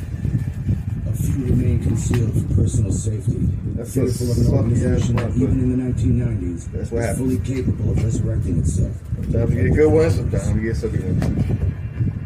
Firsthand. 1.46 1.48
Good. 1.48 1.54
A 1.54 1.56
few 1.56 1.56
remain 1.56 1.82
concealed 1.82 2.32
for 2.32 2.54
personal 2.54 2.92
safety. 2.92 3.48
That's 3.74 3.94
fearful 3.94 4.30
of 4.32 4.38
an 4.38 4.44
sucky 4.44 4.52
organization 4.52 5.18
ass 5.18 5.34
that 5.34 5.36
even 5.36 5.60
in 5.60 5.78
the 5.78 5.84
1990s 5.84 6.72
That's 6.72 6.90
what 6.90 6.98
is 7.00 7.06
happens. 7.06 7.18
fully 7.18 7.38
capable 7.38 7.90
of 7.92 8.04
resurrecting 8.04 8.58
itself. 8.58 8.96
Sometimes 9.14 9.54
you 9.54 9.62
get 9.68 9.74
good 9.76 9.92
ones, 9.92 10.14
sometimes 10.14 10.48
you 10.54 10.62
get 10.62 10.76
sucky 10.76 11.04
ones. 11.04 11.50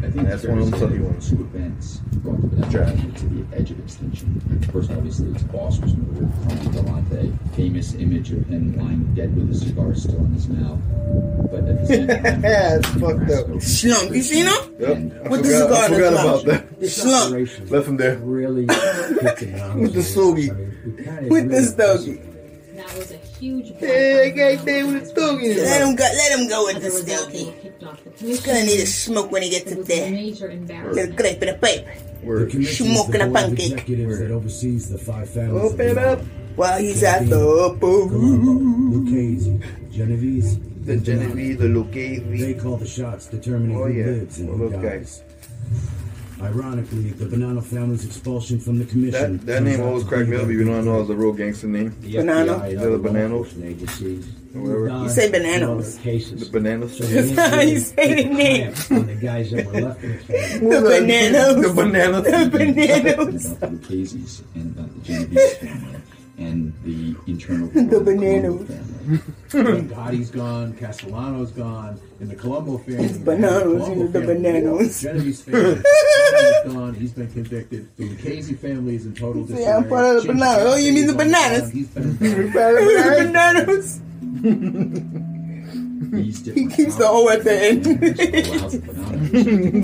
I 0.05 0.11
think 0.11 0.29
That's 0.29 0.45
one 0.45 0.59
of 0.59 0.71
them 0.71 0.81
there's 0.81 0.93
sucky 0.93 1.01
ones. 1.01 1.31
Two 1.31 1.41
events 1.43 2.01
brought 2.73 2.97
the 2.97 3.19
to 3.21 3.27
the 3.27 3.57
edge 3.57 3.71
of 3.71 3.79
extinction. 3.81 4.41
First, 4.73 4.91
obviously, 4.91 5.31
its 5.31 5.43
boss 5.45 5.79
was 5.81 5.95
murdered. 5.97 6.31
Tony 6.49 6.71
Galante, 6.71 7.33
famous 7.55 7.95
image 7.95 8.33
of 8.33 8.47
him 8.47 8.77
lying 8.77 9.15
dead 9.15 9.35
with 9.37 9.51
a 9.51 9.55
cigar 9.55 9.95
still 9.95 10.17
in 10.19 10.33
his 10.33 10.49
mouth. 10.49 10.79
But 11.51 11.65
at 11.69 11.81
the 11.81 11.87
same 11.87 12.07
time, 12.09 12.43
It's 12.45 12.89
fucked 12.89 13.31
up. 13.31 13.63
Slump. 13.63 14.15
You 14.15 14.23
seen 14.23 14.47
him? 14.47 14.53
Yep. 14.79 15.27
I 15.27 15.29
With 15.29 15.43
the 15.43 15.49
forgot, 15.49 15.69
cigar 15.69 15.77
I 15.83 15.87
in 15.87 15.93
his 15.93 15.99
forgot 15.99 16.13
mouth. 16.15 16.43
about 16.43 16.45
that. 16.71 16.81
The 16.81 16.89
slump. 16.89 17.71
Left 17.71 17.89
him 17.89 17.97
there. 17.97 18.17
really 18.19 18.63
hit 18.63 18.69
the 18.69 19.47
ground. 19.53 19.81
With 19.83 19.93
the 19.95 20.03
stogie. 20.03 20.51
With 21.29 21.51
the 21.51 21.63
stogie. 21.63 22.21
That 22.75 22.95
was 22.97 23.11
a 23.13 23.19
huge 23.43 23.69
black 23.71 23.81
Hey, 23.81 24.31
God 24.31 24.65
damn, 24.67 24.87
what 24.87 24.97
it's 25.03 25.13
talking 25.13 25.49
Let 25.57 25.59
about. 25.59 25.89
him 25.89 25.97
go. 25.97 26.05
Let 26.23 26.31
him 26.39 26.49
go 26.49 26.59
with 26.67 26.79
the 26.83 26.89
a 26.89 26.95
result, 26.95 27.31
stogie. 27.31 27.47
were 27.47 27.53
kicked 27.63 27.83
off 27.85 27.99
the 28.05 28.11
He's 28.27 28.41
gonna 28.47 28.65
need 28.65 28.81
a 28.81 28.87
smoke 28.87 29.33
when 29.33 29.43
he 29.43 29.51
gets 29.51 29.67
It 29.67 29.73
up 29.73 29.79
was 29.79 29.91
a 29.91 29.93
there. 29.93 30.11
major 30.11 30.49
Little 30.49 30.59
embarrassment. 30.63 31.17
grape 31.17 31.43
in 31.43 31.49
a 31.49 31.59
pipe. 31.59 31.87
The 32.21 32.27
Word. 32.27 32.51
commission 32.51 32.87
is 32.87 32.93
Smoking 32.95 33.21
a 33.21 33.31
pancake. 33.31 33.87
that 33.87 34.31
oversees 34.31 34.89
the 34.89 34.99
five 34.99 35.29
families. 35.29 35.73
Open 35.73 35.91
of 35.91 35.99
up. 35.99 36.21
While 36.55 36.79
he's 36.79 37.03
at 37.03 37.29
the 37.29 37.37
Colombo, 37.37 38.07
Lucchese, 38.95 39.59
Genovese. 39.91 40.59
The 40.85 40.97
Genevieve, 40.99 41.59
the 41.59 41.69
They 42.41 42.55
call 42.55 42.77
the 42.77 42.87
shots, 42.87 43.27
determining 43.27 43.77
Oh, 43.77 43.87
who 43.87 43.93
yeah. 43.93 44.07
lives 44.07 44.39
and 44.41 44.51
All 44.51 44.57
who 44.57 44.69
those 44.71 44.83
dies. 44.83 45.23
Ironically, 46.43 47.11
the 47.11 47.27
Banana 47.27 47.63
family's 47.63 48.05
expulsion 48.05 48.59
from 48.59 48.79
the 48.79 48.85
commission. 48.85 49.39
That, 49.39 49.47
that 49.47 49.63
name 49.63 49.81
always 49.81 50.03
to 50.03 50.09
cracked 50.09 50.29
me 50.29 50.37
up, 50.37 50.49
even 50.51 50.67
though 50.67 50.79
I 50.79 50.81
know 50.83 50.97
it 50.97 51.01
was 51.01 51.11
a 51.11 51.15
real 51.15 51.33
gangster 51.33 51.69
name. 51.69 51.95
The 52.01 52.17
Banana? 52.17 52.53
FBI 52.55 52.69
and 52.71 52.79
The 52.79 52.81
other 52.83 52.91
law 52.97 52.99
bananas? 52.99 53.31
enforcement 53.31 53.71
agencies. 53.71 54.29
Or. 54.55 54.89
You 54.89 55.09
say 55.09 55.31
done 55.31 55.43
bananas. 55.43 55.97
The 55.97 56.03
Cases. 56.03 56.49
bananas. 56.49 56.97
So 56.99 57.05
they 57.05 57.21
That's 57.33 57.55
how 57.55 57.61
you 57.63 57.79
say 57.79 58.23
the 58.23 58.29
name. 58.29 58.73
clamp 58.75 59.01
on 59.01 59.07
the 59.07 59.15
guys 59.15 59.51
that 59.53 59.67
were 59.67 59.81
left 59.81 60.03
in 60.05 60.13
the 60.13 60.19
family. 60.19 60.69
The 60.69 60.81
bananas. 60.83 61.63
The 61.63 61.73
bananas. 61.73 62.25
The 62.33 62.51
bananas. 62.51 63.53
about 63.53 63.61
the 63.61 63.67
Lucchese's 63.77 64.43
and 64.55 64.77
about 64.79 64.95
the 64.95 65.01
Genovese 65.01 65.55
family 65.57 66.02
and 66.43 66.73
the 66.85 67.15
internal 67.31 67.69
The 67.75 68.01
bananas. 68.01 68.67
family. 68.69 69.83
Gotti's 69.89 70.31
gone, 70.31 70.73
Castellano's 70.75 71.51
gone, 71.53 72.01
and 72.21 72.31
the 72.31 72.35
Colombo 72.37 72.79
family. 72.79 73.05
It's 73.05 73.19
bananas, 73.19 73.89
you 73.89 73.95
know, 73.97 74.07
the 74.09 74.21
family, 74.21 74.35
bananas. 74.35 75.01
Genevieve's 75.03 75.43
family 75.43 75.61
is 75.73 76.73
gone. 76.73 76.95
He's 76.95 77.13
been 77.13 77.31
convicted. 77.33 77.89
The 77.97 78.09
Lucchese 78.11 78.55
family 78.55 78.95
is 78.97 79.07
in 79.07 79.15
total 79.15 79.45
disarray. 79.45 79.73
I'm 79.73 79.89
part 79.89 80.17
of 80.17 80.23
the 80.23 80.29
bananas. 80.33 80.65
Oh, 80.67 80.77
you 80.77 80.93
mean 80.93 81.07
the 81.13 81.15
bananas? 81.15 81.71
He's 81.71 81.89
been 81.89 82.17
The 82.19 82.51
bananas. 83.19 84.01
He 86.13 86.67
keeps 86.69 86.97
the 86.97 87.07
O 87.09 87.29
at 87.31 87.43
the 87.45 87.55
end. 87.65 87.85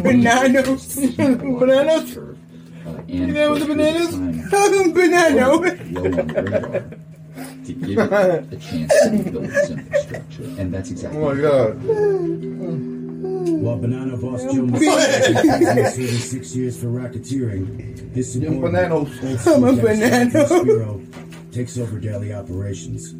bananas 0.03 0.97
Bananas. 0.97 0.97
Bananas. 1.17 2.19
Uh, 2.89 3.03
and 3.09 3.35
know 3.35 3.51
what 3.51 3.61
the 3.61 3.67
for 3.67 3.73
a 3.73 3.77
period 3.77 4.11
bananas? 4.11 4.51
time, 4.51 4.93
Banana. 4.93 5.47
low 5.47 5.55
on 5.55 5.63
the 5.63 6.43
radar 6.43 6.91
to 7.65 7.73
give 7.75 7.99
it 7.99 8.53
a 8.53 8.57
chance 8.57 8.93
to 9.03 9.31
build 9.31 9.45
its 9.45 9.71
infrastructure. 9.71 10.43
And 10.59 10.73
that's 10.75 10.91
exactly 10.91 11.21
Oh 11.21 11.35
my 11.35 11.41
god. 11.41 11.75
While 13.63 13.79
Banana 13.79 14.17
Boss 14.17 14.43
Joe 14.45 14.51
Massino 14.67 15.77
is 15.79 15.95
serving 15.95 16.19
six 16.19 16.57
years 16.57 16.81
for 16.81 16.87
racketeering, 16.87 18.15
his 18.15 18.37
Young 18.37 18.55
subordinate, 18.55 18.91
bananas. 19.23 19.47
I'm 19.47 19.65
a 19.65 19.73
banana. 19.75 20.47
Spero 20.47 21.01
takes 21.53 21.79
over 21.79 21.99
daily 21.99 22.33
operations. 22.33 23.15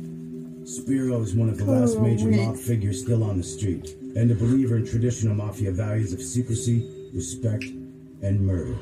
Spero 0.65 1.21
is 1.23 1.35
one 1.35 1.49
of 1.49 1.57
the 1.59 1.65
last 1.65 1.97
Oh, 1.97 2.01
major 2.03 2.29
wait. 2.29 2.37
mob 2.47 2.57
figures 2.57 3.01
still 3.03 3.25
on 3.25 3.37
the 3.39 3.43
street, 3.43 3.97
and 4.17 4.31
a 4.31 4.35
believer 4.35 4.77
in 4.77 4.87
traditional 4.87 5.35
mafia 5.35 5.73
values 5.73 6.13
of 6.13 6.21
secrecy, 6.23 6.87
respect, 7.15 7.65
and 8.23 8.41
murder. 8.47 8.77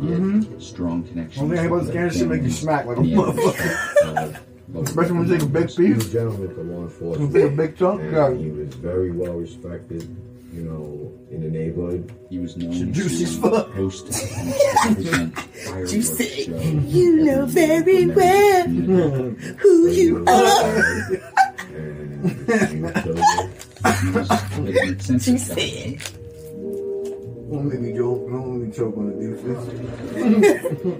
He 0.00 0.06
mm-hmm. 0.06 0.52
had 0.52 0.62
strong 0.62 1.02
connections. 1.04 1.42
Only 1.42 1.56
thing 1.56 1.66
about 1.66 1.76
with 1.76 1.86
this 1.86 1.94
kind 1.94 2.06
of 2.06 2.12
shit 2.14 2.28
make 2.28 2.42
you 2.42 2.50
family 2.50 2.50
smack 2.52 2.86
like 2.86 2.96
a 2.96 3.00
and 3.00 3.10
motherfucker. 3.10 4.38
local 4.68 4.82
Especially 4.82 5.12
when 5.12 5.26
you 5.28 5.32
take 5.34 5.42
a 5.42 5.46
big 5.46 5.70
He 5.70 5.92
was 5.92 6.04
piece. 6.04 6.12
gentleman 6.12 6.54
to 6.54 6.60
law 6.62 6.76
You 6.78 6.82
enforcement. 6.84 7.32
take 7.34 7.44
a 7.44 7.56
big 7.56 7.76
chunk. 7.78 8.00
and 8.02 8.40
he 8.44 8.50
was 8.50 8.74
very 8.74 9.10
well 9.12 9.32
respected, 9.34 10.16
you 10.52 10.62
know, 10.62 11.12
in 11.30 11.40
the 11.42 11.48
neighborhood. 11.50 12.12
He 12.30 12.38
was 12.38 12.56
known 12.56 12.92
Juicy 12.92 13.24
as 13.24 13.34
to 13.36 13.40
fuck. 13.50 13.70
host 13.72 14.06
and 14.06 14.94
present 14.96 15.38
fireworks 15.38 15.90
Juicy. 15.92 16.44
shows. 16.44 16.84
You 16.84 17.16
know 17.24 17.46
very 17.46 18.06
well 18.06 18.66
who 19.58 19.88
you 19.88 20.24
are. 20.26 21.20
And 21.74 22.22
he 24.02 24.10
was 24.10 24.28
diligent. 24.54 25.22
She 25.22 25.38
said. 25.38 25.56
Don't 25.56 26.06
make 26.06 26.17
me 27.52 27.92
joke. 27.96 28.28
Don't 28.30 28.58
make 28.60 28.68
me 28.68 28.74
choke 28.76 28.96
on 28.96 29.18
the 29.18 29.26
defense. 29.26 29.64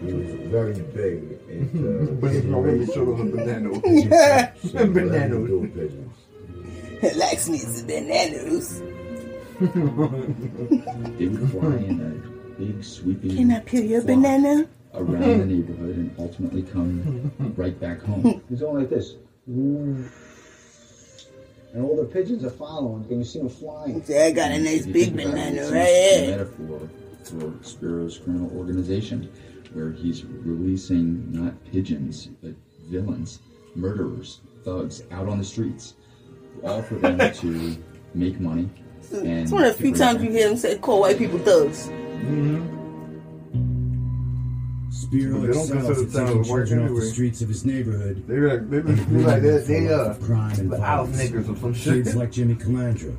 He 0.05 0.13
was 0.13 0.31
very 0.51 0.73
big 0.75 1.39
into 1.49 2.03
uh, 2.03 2.07
But 2.21 2.33
it's 2.33 2.47
not 2.47 2.65
make 2.65 2.81
me 2.81 2.87
choke 2.87 3.19
on 3.19 3.31
the 3.31 3.37
banana. 3.37 4.55
some 4.63 4.93
Bananas. 4.95 5.39
little 5.39 5.67
pigeons. 5.67 6.17
Likes 7.17 7.49
me 7.49 7.59
some 7.59 7.87
bananas. 7.87 8.81
They 9.61 11.27
would 11.29 11.51
fly 11.51 11.77
in 11.77 12.01
a 12.01 12.59
big 12.59 12.83
sweeping 12.85 13.37
Can 13.37 13.51
I 13.53 13.61
peel 13.61 13.85
your 13.85 14.03
banana? 14.03 14.67
around 14.95 15.21
the 15.21 15.45
neighborhood 15.47 15.97
and 15.97 16.15
ultimately 16.19 16.63
come 16.63 17.31
right 17.57 17.79
back 17.79 18.01
home. 18.03 18.41
He's 18.49 18.61
going 18.61 18.77
like 18.81 18.91
this. 18.91 19.15
And 21.75 21.85
all 21.85 21.97
the 21.97 22.05
pigeons 22.05 22.45
are 22.45 22.51
following. 22.51 23.05
Can 23.05 23.19
you 23.19 23.25
see 23.25 23.39
them 23.41 23.49
flying? 23.49 24.03
See, 24.05 24.17
I 24.19 24.31
got 24.31 24.51
a 24.51 24.59
nice 24.59 24.87
big 24.87 25.15
think 25.15 25.21
about 25.21 25.27
it, 25.27 25.31
banana 25.33 25.61
it's 25.63 25.71
right 25.71 25.81
a 25.81 26.19
here. 26.21 26.31
metaphor 26.31 26.91
for 27.25 27.65
Spero's 27.65 28.19
criminal 28.19 28.51
organization, 28.57 29.31
where 29.75 29.93
he's 29.93 30.25
releasing 30.25 31.31
not 31.31 31.53
pigeons 31.71 32.29
but 32.43 32.53
villains, 32.89 33.41
murderers, 33.75 34.41
thugs 34.65 35.03
out 35.11 35.29
on 35.29 35.39
the 35.39 35.45
streets, 35.45 35.95
all 36.65 36.81
for 36.83 36.95
them 36.95 37.19
to 37.35 37.77
make 38.15 38.41
money. 38.41 38.69
And 39.13 39.27
It's 39.43 39.53
one 39.53 39.65
of 39.65 39.77
the 39.77 39.83
few 39.83 39.95
times 39.95 40.23
you 40.23 40.31
hear 40.31 40.49
him 40.49 40.57
say 40.57 40.79
call 40.79 41.01
white 41.01 41.19
people 41.19 41.39
thugs. 41.39 41.85
Spero 41.85 42.78
But 45.11 45.17
they 45.19 45.25
don't 45.25 45.49
excels 45.49 45.71
consider 45.87 46.07
at 46.07 46.13
town 46.13 46.27
taking 46.37 46.53
work 46.53 46.69
children 46.69 46.89
off 46.91 46.95
the 46.97 47.03
streets 47.07 47.43
of 47.43 47.49
his 47.49 47.65
neighborhood. 47.65 48.25
They 48.29 48.35
be 48.35 48.41
like, 48.41 48.71
they 48.71 48.81
be, 48.81 48.93
they 48.93 49.25
like, 49.25 49.43
they, 49.43 49.59
they 49.59 49.89
uh, 49.89 49.99
of 50.11 50.21
crime 50.23 50.59
and 50.61 50.71
the 50.71 50.77
out 50.77 51.07
violence. 51.09 51.23
niggas 51.31 51.49
or 51.53 51.57
some 51.61 51.75
shit. 51.75 51.95
Kids 52.05 52.17
like 52.17 52.31
Jimmy 52.33 52.55
Calandra, 52.57 53.17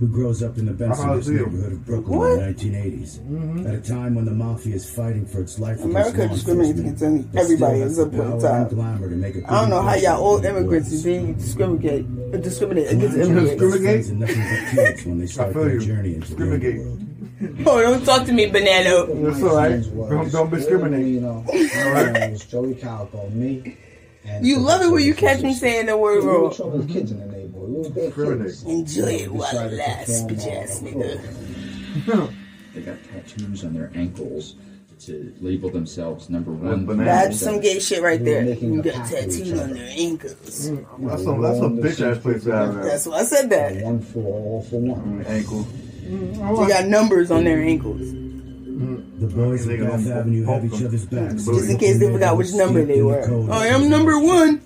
who 0.00 0.08
grows 0.08 0.42
up 0.42 0.58
in 0.58 0.66
the 0.66 0.72
How 0.72 0.94
Bensonhurst 0.94 1.28
neighborhood 1.28 1.72
of 1.74 1.86
Brooklyn 1.86 2.18
What? 2.18 2.32
in 2.42 2.54
the 2.54 2.54
1980s, 2.54 3.66
at 3.68 3.74
a 3.74 3.80
time 3.80 4.14
when 4.16 4.24
the 4.24 4.32
mafia 4.32 4.74
is 4.74 4.90
fighting 4.90 5.24
for 5.26 5.40
its 5.42 5.58
life 5.60 5.76
against 5.84 5.90
America 5.90 6.22
law 6.22 6.28
discriminates 6.34 6.80
against 7.02 7.32
but 7.32 7.40
everybody 7.40 7.78
still 7.88 7.88
at 7.88 7.94
some 7.94 8.10
point 8.10 8.22
in 8.22 8.30
power 8.30 8.32
and 8.32 8.40
time. 8.42 8.68
glamour 8.74 9.08
to 9.10 9.14
make 9.16 9.36
a 9.36 9.52
I 9.52 9.60
don't 9.60 9.70
know 9.70 9.82
how 9.82 9.94
y'all 9.94 10.20
old 10.24 10.44
immigrants 10.44 10.88
business. 10.90 10.92
is 11.00 11.04
being 11.04 11.34
discriminate 11.34 12.42
discriminate 12.42 12.90
against 12.90 13.16
immigrants. 13.16 13.50
Discriminate? 13.52 13.96
has 13.98 14.12
nothing 14.12 14.36
but 14.42 14.70
kids 14.74 15.04
when 15.06 15.18
they 15.20 15.26
start 15.26 15.52
feel 15.52 15.62
their 15.62 15.74
you. 15.74 15.80
journey 15.80 16.14
into 16.16 16.34
the 16.34 16.58
Discriminate. 16.58 17.08
World. 17.42 17.58
Oh, 17.66 17.80
don't 17.82 18.04
talk 18.04 18.26
to 18.26 18.32
me, 18.32 18.46
banana. 18.46 19.06
That's 19.06 19.42
all 19.42 19.56
right. 19.56 19.82
Don't, 20.10 20.30
don't 20.32 20.50
discriminate. 20.50 21.06
You 21.06 21.20
know, 21.20 21.44
it 21.48 22.32
was 22.32 22.44
Joey 22.44 22.74
Calico, 22.74 23.28
me. 23.30 23.76
And 24.24 24.46
You 24.46 24.58
love 24.60 24.82
it 24.82 24.90
when 24.90 25.02
you 25.02 25.14
catch 25.14 25.42
me 25.42 25.52
saying 25.54 25.86
the 25.86 25.96
word 25.96 26.20
We 26.22 26.26
were 26.28 26.42
wrong. 26.42 26.54
trouble 26.54 26.84
kids 26.86 27.10
in 27.10 27.18
the 27.18 27.26
neighborhood. 27.26 27.68
We 27.68 27.76
were 27.82 28.36
big 28.36 28.44
kids. 28.44 28.62
Enjoy 28.64 29.02
it 29.06 29.32
We 29.32 29.38
while 29.38 29.50
decided 29.50 29.72
it 29.72 29.76
to 29.76 29.82
lasts, 29.90 30.20
form 30.20 30.30
bitch 30.30 30.46
a- 30.46 30.60
ass 30.62 30.80
a 30.80 30.84
nigga. 30.84 32.32
They 32.74 32.80
got 32.80 32.96
tattoos 33.04 33.64
on 33.64 33.74
their 33.74 33.90
ankles 33.94 34.54
to 35.00 35.34
label 35.42 35.68
themselves 35.68 36.30
number 36.30 36.52
one. 36.52 36.86
banana. 36.86 37.04
That's 37.04 37.38
some 37.40 37.60
gay 37.60 37.78
shit 37.80 38.00
right 38.02 38.24
there. 38.24 38.44
Making 38.46 38.72
You 38.74 38.82
got 38.82 38.94
pact 38.94 39.10
with 39.12 39.28
each 39.36 39.38
tattooed 39.48 39.58
on 39.58 39.72
their 39.74 39.88
ankles. 39.98 40.70
Mm, 40.70 41.08
that's 41.08 41.24
some, 41.24 41.42
that's 41.42 41.58
some 41.58 41.76
bitch 41.78 42.00
ass 42.10 42.18
place 42.22 42.44
to 42.44 42.52
have 42.52 42.74
That's 42.82 43.06
why 43.06 43.16
I 43.18 43.24
said 43.24 43.50
that. 43.50 43.82
One 43.84 44.00
for 44.00 44.20
all 44.20 44.62
for 44.70 44.80
one. 44.80 45.22
ankle. 45.26 45.66
Mm-hmm. 46.12 46.62
They 46.62 46.68
got 46.68 46.86
numbers 46.86 47.30
on 47.30 47.44
their 47.44 47.60
ankles. 47.62 48.00
Mm-hmm. 48.02 49.20
The 49.20 49.26
boys 49.34 49.66
of 49.66 49.72
Nigga 49.72 50.10
Avenue 50.10 50.44
have 50.44 50.64
each 50.64 50.82
other's 50.82 51.06
backs. 51.06 51.44
Just 51.46 51.70
in 51.70 51.78
case 51.78 51.98
they 51.98 52.10
forgot 52.12 52.36
which 52.36 52.52
number 52.52 52.84
they 52.84 53.02
were. 53.02 53.22
I 53.52 53.68
am 53.68 53.88
number 53.88 54.18
one. 54.18 54.60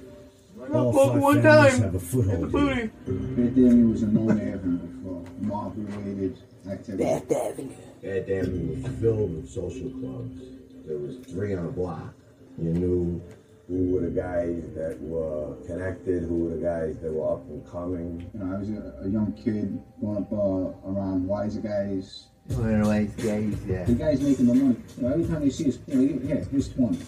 I 0.62 0.68
got 0.68 0.76
All 0.76 0.92
poked 0.92 1.12
five 1.14 1.22
one 1.22 1.42
families 1.42 1.72
time. 1.72 1.82
have 1.82 1.82
a 1.82 1.86
In 1.86 1.92
the 1.92 2.00
foothold 2.00 2.38
here. 2.38 2.48
booty. 2.48 3.42
Right 3.42 3.54
there 3.54 3.86
was 3.86 4.02
a 4.02 4.06
known 4.08 4.30
avenue 4.40 4.80
for 5.04 5.44
mob-related 5.44 6.38
activity. 6.68 7.04
Bath 7.04 7.30
Avenue. 7.32 7.74
That 8.02 8.26
damn 8.26 8.82
was 8.82 8.92
filled 9.00 9.36
with 9.36 9.48
social 9.50 9.90
clubs. 9.90 10.40
There 10.86 10.98
was 10.98 11.16
three 11.26 11.54
on 11.54 11.66
a 11.66 11.70
block. 11.70 12.12
You 12.58 12.70
knew 12.70 13.22
who 13.68 13.90
were 13.90 14.00
the 14.00 14.10
guys 14.10 14.62
that 14.74 14.96
were 15.00 15.56
connected, 15.66 16.22
who 16.22 16.44
were 16.44 16.56
the 16.56 16.62
guys 16.62 16.98
that 17.00 17.12
were 17.12 17.34
up 17.34 17.48
and 17.48 17.66
coming. 17.68 18.30
You 18.32 18.40
know, 18.40 18.56
I 18.56 18.58
was 18.60 18.70
a, 18.70 19.04
a 19.04 19.08
young 19.08 19.32
kid 19.32 19.82
growing 20.00 20.18
up 20.18 20.32
uh, 20.32 20.88
around 20.88 21.26
wiser 21.26 21.60
guys. 21.60 22.26
Otherwise, 22.50 23.10
guys, 23.16 23.56
yeah. 23.66 23.84
The 23.84 23.94
guys 23.94 24.20
making 24.20 24.46
the 24.46 24.54
money. 24.54 24.76
You 24.96 25.02
know, 25.02 25.14
every 25.14 25.26
time 25.26 25.40
they 25.40 25.50
see 25.50 25.68
us, 25.68 25.78
you 25.88 25.94
know, 25.96 26.26
here, 26.26 26.46
here's 26.50 26.68
20. 26.68 26.98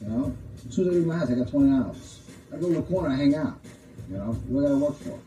You 0.00 0.08
know? 0.08 0.36
As 0.66 0.74
soon 0.74 0.88
as 0.88 0.94
I 0.94 0.96
leave 0.96 1.06
my 1.06 1.16
house, 1.16 1.30
I 1.30 1.34
got 1.34 1.46
$20. 1.46 2.18
I 2.52 2.56
go 2.56 2.68
to 2.68 2.74
the 2.74 2.82
corner, 2.82 3.10
I 3.10 3.16
hang 3.16 3.36
out. 3.36 3.60
You 4.10 4.16
know? 4.16 4.32
What 4.48 4.66
do 4.66 4.74
I 4.74 4.76
work 4.76 4.96
for? 4.96 5.18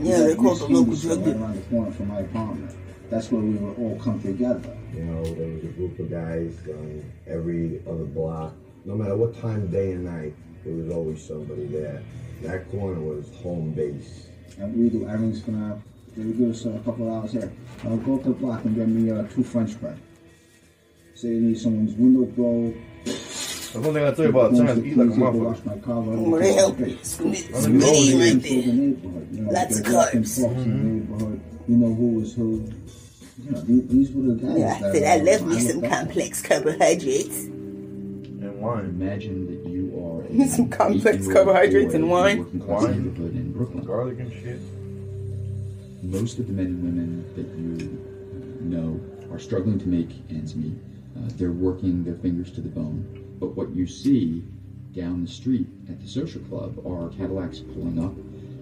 Yeah, 0.00 0.18
they 0.18 0.34
call 0.34 0.52
it 0.52 0.58
the 0.58 0.66
Candy 0.66 0.74
local 0.74 0.96
store 0.96 1.14
drug 1.14 1.24
dealer. 1.24 1.38
around 1.38 1.56
the 1.56 1.62
corner 1.62 1.92
from 1.92 2.08
my 2.08 2.20
apartment. 2.20 2.76
That's 3.08 3.30
where 3.30 3.40
we 3.40 3.50
would 3.54 3.78
all 3.78 3.98
come 3.98 4.20
together. 4.20 4.76
You 4.94 5.04
know, 5.04 5.24
there 5.24 5.48
was 5.48 5.64
a 5.64 5.68
group 5.68 5.98
of 5.98 6.10
guys 6.10 6.56
on 6.68 7.04
every 7.26 7.80
other 7.86 8.04
block. 8.04 8.54
No 8.84 8.96
matter 8.96 9.16
what 9.16 9.40
time 9.40 9.62
of 9.62 9.70
day 9.70 9.92
and 9.92 10.04
night, 10.04 10.34
there 10.64 10.74
was 10.74 10.90
always 10.90 11.24
somebody 11.26 11.66
there. 11.66 12.02
That 12.42 12.68
corner 12.70 13.00
was 13.00 13.32
home 13.42 13.72
base. 13.72 14.26
And 14.58 14.76
we 14.76 14.90
do 14.90 15.06
errands 15.08 15.40
for 15.42 15.52
them. 15.52 15.82
They 16.16 16.24
would 16.24 16.36
give 16.38 16.50
us 16.50 16.64
a 16.66 16.78
couple 16.84 17.08
of 17.08 17.22
hours 17.24 17.32
here. 17.32 17.52
I'll 17.84 17.96
go 17.98 18.16
up 18.16 18.24
the 18.24 18.30
block 18.30 18.64
and 18.64 18.74
get 18.76 18.88
me 18.88 19.10
uh, 19.10 19.22
two 19.28 19.44
French 19.44 19.74
fries. 19.74 19.96
Say 21.14 21.28
they 21.28 21.34
need 21.40 21.58
someone's 21.58 21.94
window 21.94 22.24
broke, 22.24 22.74
The 23.04 23.80
one 23.80 23.94
thing 23.94 24.04
I 24.04 24.10
tell 24.12 24.24
you 24.24 24.30
about 24.30 24.52
Italians, 24.52 24.84
eat 24.86 24.96
like 24.96 25.08
a 25.08 25.10
motherfucker. 25.12 25.44
Wash 25.44 25.64
my 25.64 25.78
car 25.78 26.00
right 26.02 26.18
Well, 26.18 26.26
across 26.34 26.40
they 26.40 26.52
help 26.52 26.74
street. 26.74 26.88
you. 26.98 27.04
Some 27.04 27.30
I 27.32 27.60
some 27.60 27.72
mean, 27.78 27.80
good 27.80 27.94
eating 27.96 28.20
oh, 28.20 28.20
right 28.20 28.32
In 28.32 28.40
there. 28.42 28.62
the 28.62 28.72
neighborhood, 28.72 29.28
you 29.32 29.40
know, 29.42 29.52
Lots 29.52 29.78
of 29.78 29.86
walk 29.94 30.14
in 30.14 30.22
carbs. 30.22 30.40
folks 30.40 30.62
in 30.62 30.70
the 30.70 30.90
neighborhood. 31.14 31.40
You 31.68 31.76
know 31.76 31.94
who 31.94 32.08
was 32.18 32.34
who. 32.34 32.72
You 33.44 33.50
know, 33.50 33.60
these, 33.62 33.86
these 33.88 34.10
were 34.12 34.34
the 34.34 34.46
guys. 34.46 34.58
Yeah, 34.58 34.74
I 34.76 34.80
that, 34.80 34.94
said 34.94 35.02
I 35.04 35.30
uh, 35.30 35.32
love 35.38 35.46
me 35.46 35.60
some 35.60 35.80
looked 35.80 35.92
up 35.92 35.98
to. 36.00 36.04
complex 36.04 36.42
carbohydrates. 36.42 37.46
And 38.62 38.70
wine. 38.70 38.84
Imagine 38.84 39.46
that 39.46 39.68
you 39.70 39.82
are 40.04 40.22
a 40.24 40.48
Some 40.48 40.68
complex 40.68 41.26
carbohydrates 41.30 41.94
and 41.94 42.08
wine. 42.08 42.66
Wine. 42.66 43.04
neighborhood 43.04 43.34
in 43.34 43.52
Brooklyn. 43.52 43.84
Garlic 43.84 44.18
and 44.20 44.32
shit. 44.32 44.60
most 46.02 46.38
of 46.38 46.46
the 46.46 46.52
men 46.52 46.66
and 46.66 46.82
women 46.82 47.34
that 47.34 47.46
you 47.58 47.98
know 48.68 49.00
are 49.32 49.38
struggling 49.38 49.78
to 49.78 49.88
make 49.88 50.10
ends 50.30 50.54
meet. 50.54 50.74
Uh, 51.16 51.28
they're 51.36 51.52
working 51.52 52.04
their 52.04 52.16
fingers 52.16 52.50
to 52.52 52.60
the 52.60 52.68
bone. 52.68 53.36
But 53.40 53.56
what 53.56 53.70
you 53.70 53.86
see 53.86 54.42
down 54.94 55.22
the 55.24 55.30
street 55.30 55.66
at 55.88 56.00
the 56.00 56.08
social 56.08 56.40
club 56.42 56.78
are 56.86 57.08
Cadillacs 57.10 57.60
pulling 57.60 58.02
up 58.02 58.12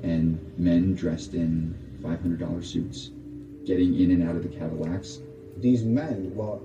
and 0.03 0.39
men 0.59 0.95
dressed 0.95 1.35
in 1.35 1.75
$500 2.03 2.65
suits 2.65 3.11
getting 3.67 4.01
in 4.01 4.11
and 4.11 4.29
out 4.29 4.37
of 4.37 4.43
the 4.43 4.49
Cadillacs. 4.49 5.19
These 5.59 5.85
men 5.85 6.35
were 6.35 6.59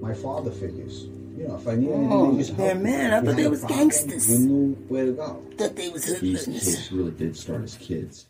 my 0.00 0.12
father 0.12 0.50
figures. 0.50 1.06
You 1.36 1.48
know, 1.48 1.56
if 1.56 1.66
I 1.66 1.74
needed 1.76 1.94
Oh, 1.94 2.34
anything, 2.34 2.56
they 2.56 2.64
they're 2.64 2.74
men. 2.74 3.12
I 3.14 3.20
thought 3.24 3.36
they 3.36 3.48
was 3.48 3.64
gangsters. 3.64 4.28
We 4.28 4.38
knew 4.38 4.74
where 4.88 5.06
to 5.06 5.12
go. 5.12 5.42
Thought 5.56 5.76
they 5.76 5.88
was 5.88 6.04
hoodlums. 6.04 6.46
These 6.46 6.64
kids 6.64 6.92
really 6.92 7.10
did 7.12 7.36
start 7.36 7.62
as 7.62 7.76
kids. 7.76 8.26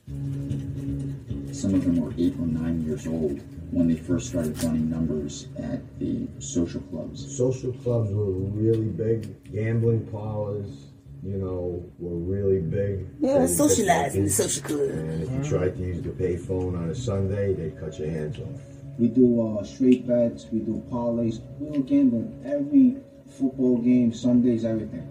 Some 1.52 1.74
of 1.74 1.84
them 1.84 1.96
were 1.96 2.12
eight 2.16 2.34
or 2.38 2.46
nine 2.46 2.82
years 2.84 3.06
old 3.06 3.40
when 3.72 3.88
they 3.88 3.96
first 3.96 4.28
started 4.28 4.62
running 4.62 4.88
numbers 4.88 5.48
at 5.58 5.80
the 5.98 6.28
social 6.38 6.80
clubs. 6.82 7.36
Social 7.36 7.72
clubs 7.72 8.10
were 8.12 8.30
really 8.30 8.86
big. 8.88 9.42
Gambling 9.52 10.06
parlors, 10.06 10.86
you 11.24 11.38
know, 11.38 11.84
were 11.98 12.16
really 12.16 12.60
big. 12.60 13.06
Yeah, 13.20 13.44
They 13.46 13.56
would 13.58 14.14
in 14.14 14.24
the 14.24 14.30
social 14.30 14.62
club. 14.62 14.80
And 14.90 15.22
if 15.22 15.30
you 15.30 15.44
tried 15.58 15.76
to 15.76 15.82
use 15.82 16.02
the 16.02 16.10
payphone 16.10 16.78
on 16.78 16.90
a 16.90 16.94
Sunday, 16.94 17.52
they'd 17.54 17.78
cut 17.80 17.98
your 17.98 18.10
hands 18.10 18.38
off. 18.38 18.71
We 18.98 19.08
do 19.08 19.58
uh, 19.58 19.64
straight 19.64 20.06
bets. 20.06 20.46
We 20.52 20.60
do 20.60 20.82
parlays. 20.90 21.40
We 21.58 21.78
were 21.78 21.84
gambling 21.84 22.42
every 22.44 22.96
football 23.30 23.78
game, 23.78 24.12
Sundays, 24.12 24.64
everything. 24.64 25.08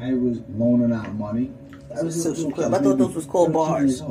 I 0.00 0.14
was 0.14 0.40
loaning 0.50 0.92
out 0.92 1.14
money. 1.14 1.52
I 1.96 2.02
was 2.02 2.16
a 2.16 2.34
social 2.34 2.50
club. 2.50 2.74
I 2.74 2.78
thought 2.78 2.98
those 2.98 3.14
was 3.14 3.26
called 3.26 3.52
bars. 3.52 4.02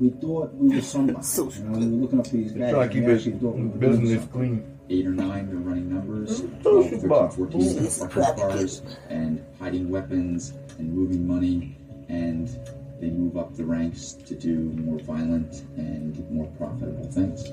We 0.00 0.10
thought 0.10 0.54
we 0.54 0.76
were 0.76 0.82
somebody. 0.82 1.22
Social 1.22 1.64
you 1.64 1.70
know, 1.70 1.78
we 1.78 1.86
were 1.86 2.02
looking 2.02 2.20
up 2.20 2.26
to 2.26 2.32
these 2.32 2.52
guys. 2.52 2.72
Try 2.72 2.86
to 2.86 2.92
keep 2.92 3.04
we 3.04 3.10
his 3.10 3.26
actually 3.26 3.40
thought 3.40 3.56
we 3.56 3.62
were 3.62 3.78
doing 3.78 4.00
business 4.00 4.20
something. 4.20 4.28
clean. 4.28 4.78
Eight 4.90 5.06
or 5.06 5.10
nine, 5.10 5.48
they're 5.48 5.56
running 5.56 5.92
numbers. 5.92 6.40
Mm, 6.40 6.62
12, 6.62 6.84
social 6.84 7.08
13, 7.08 7.30
14, 7.36 7.60
Business 7.60 7.98
parking 7.98 8.34
cars 8.36 8.82
and 9.10 9.44
hiding 9.58 9.90
weapons 9.90 10.54
and 10.78 10.94
moving 10.94 11.26
money. 11.26 11.76
And 12.08 12.48
they 13.00 13.10
move 13.10 13.36
up 13.36 13.54
the 13.54 13.64
ranks 13.64 14.12
to 14.12 14.34
do 14.34 14.56
more 14.56 14.98
violent 15.00 15.62
and 15.76 16.30
more 16.30 16.46
profitable 16.56 17.04
things. 17.10 17.44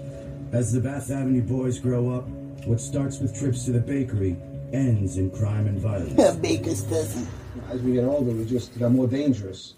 As 0.55 0.71
the 0.71 0.79
Bath 0.79 1.11
Avenue 1.11 1.41
boys 1.41 1.79
grow 1.79 2.09
up, 2.15 2.29
what 2.65 2.79
starts 2.79 3.19
with 3.19 3.37
trips 3.37 3.65
to 3.65 3.73
the 3.73 3.79
bakery 3.81 4.37
ends 4.71 5.17
in 5.17 5.29
crime 5.29 5.67
and 5.67 5.77
violence. 5.77 6.37
Baker's 6.37 6.83
dozen. 6.83 7.27
As 7.69 7.81
we 7.81 7.91
get 7.91 8.05
older, 8.05 8.31
we 8.31 8.45
just 8.45 8.79
got 8.79 8.93
more 8.93 9.05
dangerous. 9.05 9.73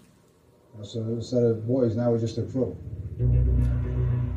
So 0.84 1.00
instead 1.00 1.42
of 1.42 1.66
boys, 1.66 1.96
now 1.96 2.12
we're 2.12 2.20
just 2.20 2.38
a 2.38 2.42
crew. 2.42 2.76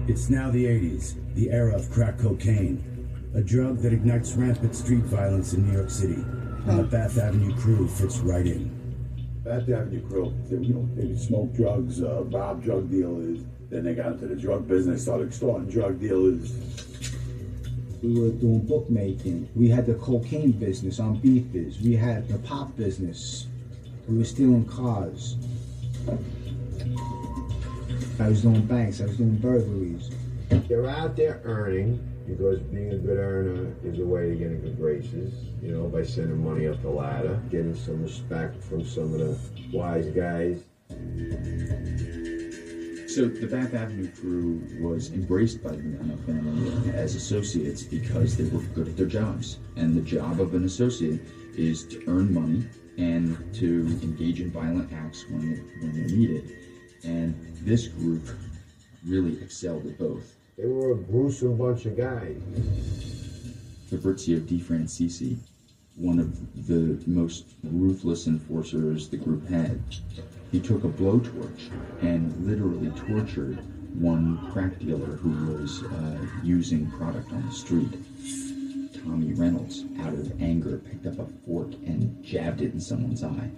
It's 0.07 0.31
now 0.31 0.49
the 0.49 0.65
80s, 0.65 1.13
the 1.35 1.51
era 1.51 1.75
of 1.75 1.91
crack 1.91 2.17
cocaine, 2.17 2.81
a 3.35 3.41
drug 3.41 3.77
that 3.83 3.93
ignites 3.93 4.33
rampant 4.33 4.75
street 4.75 5.03
violence 5.03 5.53
in 5.53 5.67
New 5.67 5.77
York 5.77 5.91
City. 5.91 6.25
And 6.65 6.79
the 6.79 6.83
Bath 6.85 7.19
Avenue 7.19 7.55
crew 7.55 7.87
fits 7.87 8.17
right 8.17 8.47
in. 8.47 8.81
Bath 9.43 9.69
Avenue 9.69 10.07
Crew, 10.07 10.33
they, 10.49 10.57
you 10.57 10.73
know, 10.73 10.89
they 10.95 11.15
smoke 11.15 11.53
drugs, 11.53 12.01
uh, 12.01 12.23
rob 12.23 12.63
drug 12.63 12.89
dealers. 12.89 13.41
Then 13.71 13.85
they 13.85 13.95
got 13.95 14.07
into 14.07 14.27
the 14.27 14.35
drug 14.35 14.67
business, 14.67 15.03
started 15.03 15.29
extorting 15.29 15.69
drug 15.69 15.97
dealers. 15.97 16.51
We 18.03 18.19
were 18.19 18.31
doing 18.31 18.65
bookmaking. 18.67 19.47
We 19.55 19.69
had 19.69 19.85
the 19.85 19.93
cocaine 19.93 20.51
business 20.51 20.99
on 20.99 21.19
Beat 21.19 21.53
Biz. 21.53 21.79
We 21.79 21.95
had 21.95 22.27
the 22.27 22.37
pop 22.39 22.75
business. 22.75 23.47
We 24.09 24.17
were 24.17 24.25
stealing 24.25 24.65
cars. 24.65 25.37
I 28.19 28.27
was 28.27 28.41
doing 28.41 28.65
banks. 28.65 28.99
I 28.99 29.05
was 29.05 29.15
doing 29.15 29.37
burglaries. 29.37 30.11
They're 30.67 30.89
out 30.89 31.15
there 31.15 31.39
earning 31.45 32.05
because 32.27 32.59
being 32.59 32.91
a 32.91 32.97
good 32.97 33.17
earner 33.17 33.73
is 33.85 33.99
a 33.99 34.05
way 34.05 34.31
to 34.31 34.35
get 34.35 34.47
in 34.47 34.59
good 34.59 34.77
graces. 34.77 35.33
You 35.61 35.77
know, 35.77 35.87
by 35.87 36.03
sending 36.03 36.43
money 36.43 36.67
up 36.67 36.81
the 36.81 36.89
ladder, 36.89 37.41
getting 37.49 37.75
some 37.75 38.03
respect 38.03 38.61
from 38.63 38.83
some 38.83 39.13
of 39.13 39.19
the 39.19 39.37
wise 39.71 40.07
guys. 40.07 40.61
So 43.11 43.27
the 43.27 43.45
Bath 43.45 43.73
Avenue 43.73 44.09
crew 44.09 44.61
was 44.79 45.11
embraced 45.11 45.61
by 45.61 45.71
the 45.71 45.83
Milano 45.83 46.15
family 46.25 46.93
as 46.93 47.13
associates 47.13 47.83
because 47.83 48.37
they 48.37 48.45
were 48.45 48.63
good 48.73 48.87
at 48.87 48.95
their 48.95 49.05
jobs. 49.05 49.59
And 49.75 49.97
the 49.97 50.01
job 50.01 50.39
of 50.39 50.53
an 50.53 50.63
associate 50.63 51.19
is 51.57 51.85
to 51.87 52.01
earn 52.07 52.33
money 52.33 52.65
and 52.97 53.53
to 53.55 53.99
engage 54.01 54.39
in 54.39 54.49
violent 54.49 54.93
acts 54.93 55.25
when, 55.29 55.41
when 55.81 55.91
they're 55.93 56.07
needed. 56.07 56.55
And 57.03 57.35
this 57.65 57.89
group 57.89 58.29
really 59.05 59.41
excelled 59.41 59.85
at 59.87 59.99
both. 59.99 60.33
They 60.57 60.67
were 60.67 60.93
a 60.93 60.95
gruesome 60.95 61.57
bunch 61.57 61.85
of 61.87 61.97
guys. 61.97 62.41
Fabrizio 63.89 64.39
Di 64.39 64.61
Francisi, 64.61 65.37
one 65.95 66.19
of 66.19 66.67
the 66.67 66.97
most 67.07 67.45
ruthless 67.63 68.27
enforcers 68.27 69.09
the 69.09 69.17
group 69.17 69.47
had, 69.47 69.81
he 70.51 70.59
took 70.59 70.83
a 70.83 70.87
blowtorch 70.89 71.69
and 72.01 72.35
literally 72.45 72.89
tortured 72.91 73.59
one 73.93 74.49
crack 74.51 74.79
dealer 74.79 75.17
who 75.17 75.29
was 75.53 75.83
uh, 75.83 76.17
using 76.43 76.89
product 76.91 77.31
on 77.31 77.45
the 77.45 77.51
street. 77.53 77.91
Tommy 79.03 79.33
Reynolds, 79.33 79.85
out 80.01 80.13
of 80.13 80.41
anger, 80.41 80.77
picked 80.77 81.05
up 81.07 81.19
a 81.19 81.25
fork 81.45 81.73
and 81.85 82.23
jabbed 82.23 82.61
it 82.61 82.73
in 82.73 82.79
someone's 82.79 83.23
eye. 83.23 83.49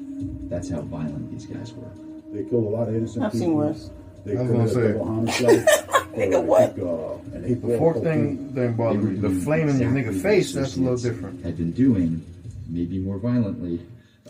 That's 0.50 0.70
how 0.70 0.82
violent 0.82 1.32
these 1.32 1.46
guys 1.46 1.74
were. 1.74 1.92
They 2.32 2.50
killed 2.50 2.66
a 2.66 2.70
lot 2.70 2.88
of 2.88 2.96
innocent 2.96 3.26
I've 3.26 3.32
people. 3.34 3.46
seen 3.48 3.54
worse. 3.56 3.92
They 4.26 4.38
I 4.38 4.42
was 4.42 4.52
gonna 4.52 4.68
say. 4.70 4.98
homicide. 4.98 5.83
Nigga, 6.16 6.36
Uh, 6.38 6.42
what? 6.42 6.62
I 6.62 6.68
think, 6.68 6.88
uh, 6.88 7.36
and 7.36 7.44
they 7.44 7.54
The 7.56 7.78
fork 7.78 8.04
thing 8.04 8.48
didn't 8.54 8.76
bother 8.76 9.00
me. 9.00 9.16
The 9.20 9.30
doing 9.30 9.42
flame 9.42 9.70
in 9.70 9.80
your 9.80 9.90
exactly 9.98 10.14
nigga 10.20 10.22
face, 10.22 10.54
that's 10.54 10.76
a 10.78 10.80
little 10.80 10.94
associates 10.94 11.16
different. 11.16 11.44
Had 11.46 11.58
been 11.58 11.72
doing, 11.72 12.22
maybe 12.70 13.00
more 13.00 13.18
violently, 13.18 13.82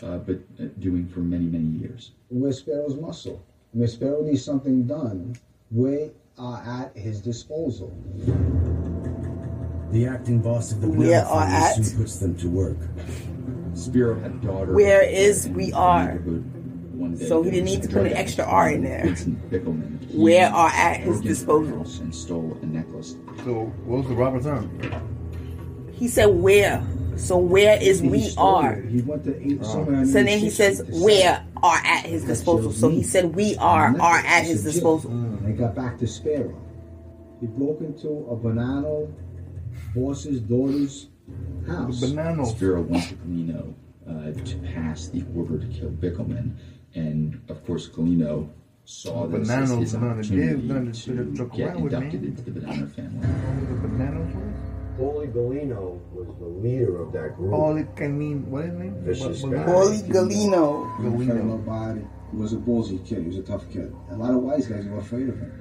uh, 0.02 0.18
but 0.18 0.38
uh, 0.60 0.64
doing 0.80 1.06
for 1.08 1.20
many, 1.20 1.44
many 1.46 1.66
years. 1.78 2.12
We're 2.30 2.52
Sparrow's 2.52 2.96
muscle. 2.96 3.42
When 3.72 3.88
Sparrow 3.88 4.22
needs 4.22 4.44
something 4.44 4.86
done, 4.86 5.36
we 5.70 6.10
are 6.38 6.62
at 6.66 6.96
his 6.96 7.20
disposal. 7.20 7.92
The 9.92 10.06
acting 10.06 10.40
boss 10.40 10.72
of 10.72 10.80
the 10.80 10.88
Where 10.88 11.22
Bonanno 11.22 11.30
are 11.30 11.46
family 11.46 11.56
at? 11.56 11.84
soon 11.84 11.98
puts 11.98 12.16
them 12.18 12.34
to 12.38 12.48
work. 12.48 12.76
Spero 13.74 14.18
had 14.18 14.40
daughter. 14.40 14.72
Where 14.72 15.02
is 15.02 15.48
we 15.48 15.72
are? 15.72 16.12
One 16.14 17.16
day 17.16 17.26
So 17.26 17.42
he 17.42 17.50
didn't 17.50 17.66
need 17.66 17.82
to 17.82 17.88
put 17.88 18.06
an 18.06 18.12
extra 18.12 18.44
R 18.44 18.70
in 18.70 18.82
there. 18.84 19.04
Vincent 19.04 19.50
Bickelman. 19.50 19.93
He 20.14 20.20
Where 20.20 20.48
are 20.48 20.68
at 20.68 21.00
his 21.00 21.06
broke 21.06 21.16
into 21.16 21.22
the 21.22 21.28
disposal? 21.28 22.02
And 22.04 22.14
stole 22.14 22.58
a 22.62 22.66
necklace. 22.66 23.16
So, 23.44 23.64
what 23.84 23.98
was 23.98 24.06
the 24.06 24.14
robber's 24.14 24.44
time? 24.44 24.70
He 25.92 26.06
said 26.06 26.26
where. 26.26 26.86
So 27.16 27.36
where 27.36 27.80
is 27.82 28.00
He 28.00 28.08
we 28.08 28.34
are? 28.38 28.74
it. 28.74 28.90
He 28.90 29.00
went 29.00 29.24
to 29.24 29.36
eight, 29.44 29.64
somewhere 29.64 30.02
in 30.02 30.06
So 30.06 30.22
then 30.22 30.38
he 30.38 30.50
says 30.50 30.82
where 30.88 31.44
are 31.62 31.76
at 31.78 32.06
his 32.06 32.24
disposal. 32.24 32.72
So 32.72 32.88
he 32.90 33.02
said 33.02 33.34
we 33.34 33.56
are 33.56 33.98
are 34.00 34.18
at 34.18 34.44
his 34.44 34.62
disposal. 34.62 35.10
And 35.10 35.44
they 35.46 35.52
got 35.52 35.74
back 35.74 35.98
to 35.98 36.06
Sparrow. 36.06 36.54
He 37.40 37.46
broke 37.46 37.80
into 37.80 38.26
a 38.30 38.36
banana 38.36 39.06
boss's 39.94 40.40
daughter's 40.40 41.08
house. 41.66 42.00
Banana. 42.00 42.46
Spero 42.46 42.82
went 42.82 43.08
to 43.08 43.14
Gulino 43.14 43.74
uh, 44.08 44.32
to 44.44 44.56
pass 44.74 45.08
the 45.08 45.24
order 45.36 45.58
to 45.58 45.66
kill 45.66 45.90
Bickelman. 45.90 46.56
And 46.94 47.40
of 47.48 47.64
course, 47.66 47.88
Gulino 47.88 48.48
saw 48.84 49.26
this 49.26 49.48
as 49.50 49.70
his 49.70 49.94
none 49.94 50.10
opportunity 50.10 50.52
this, 50.52 50.62
none 50.64 50.76
of 50.76 50.86
this 50.86 51.04
to 51.04 51.10
shit 51.36 51.52
get 51.52 51.76
inducted 51.76 52.24
into 52.24 52.42
the 52.42 52.50
Banana 52.50 52.86
family. 52.88 53.20
The 53.20 53.88
bananas 53.88 54.34
was? 54.34 54.44
Paulie 54.98 55.32
Gulino 55.32 55.98
was 56.12 56.28
the 56.38 56.46
leader 56.46 57.02
of 57.02 57.12
that 57.12 57.36
group. 57.36 57.50
Paulie 57.52 57.96
Canin, 57.96 58.44
what 58.46 58.64
is 58.64 58.70
his 58.70 58.78
name? 58.78 58.94
Vicious 59.02 59.42
What- 59.42 59.52
guy. 59.52 59.58
what- 59.66 59.68
Paulie 59.68 60.02
Gulino. 60.08 60.96
He 60.98 61.02
didn't 61.02 61.28
Gulino. 61.28 62.08
He 62.30 62.36
was 62.36 62.52
a 62.52 62.56
ballsy 62.56 63.04
kid. 63.04 63.22
He 63.22 63.26
was 63.28 63.36
a 63.38 63.42
tough 63.42 63.68
kid. 63.70 63.92
A 64.10 64.16
lot 64.16 64.30
of 64.30 64.42
wise 64.42 64.66
guys 64.66 64.86
were 64.86 64.98
afraid 64.98 65.28
of 65.28 65.38
him. 65.38 65.52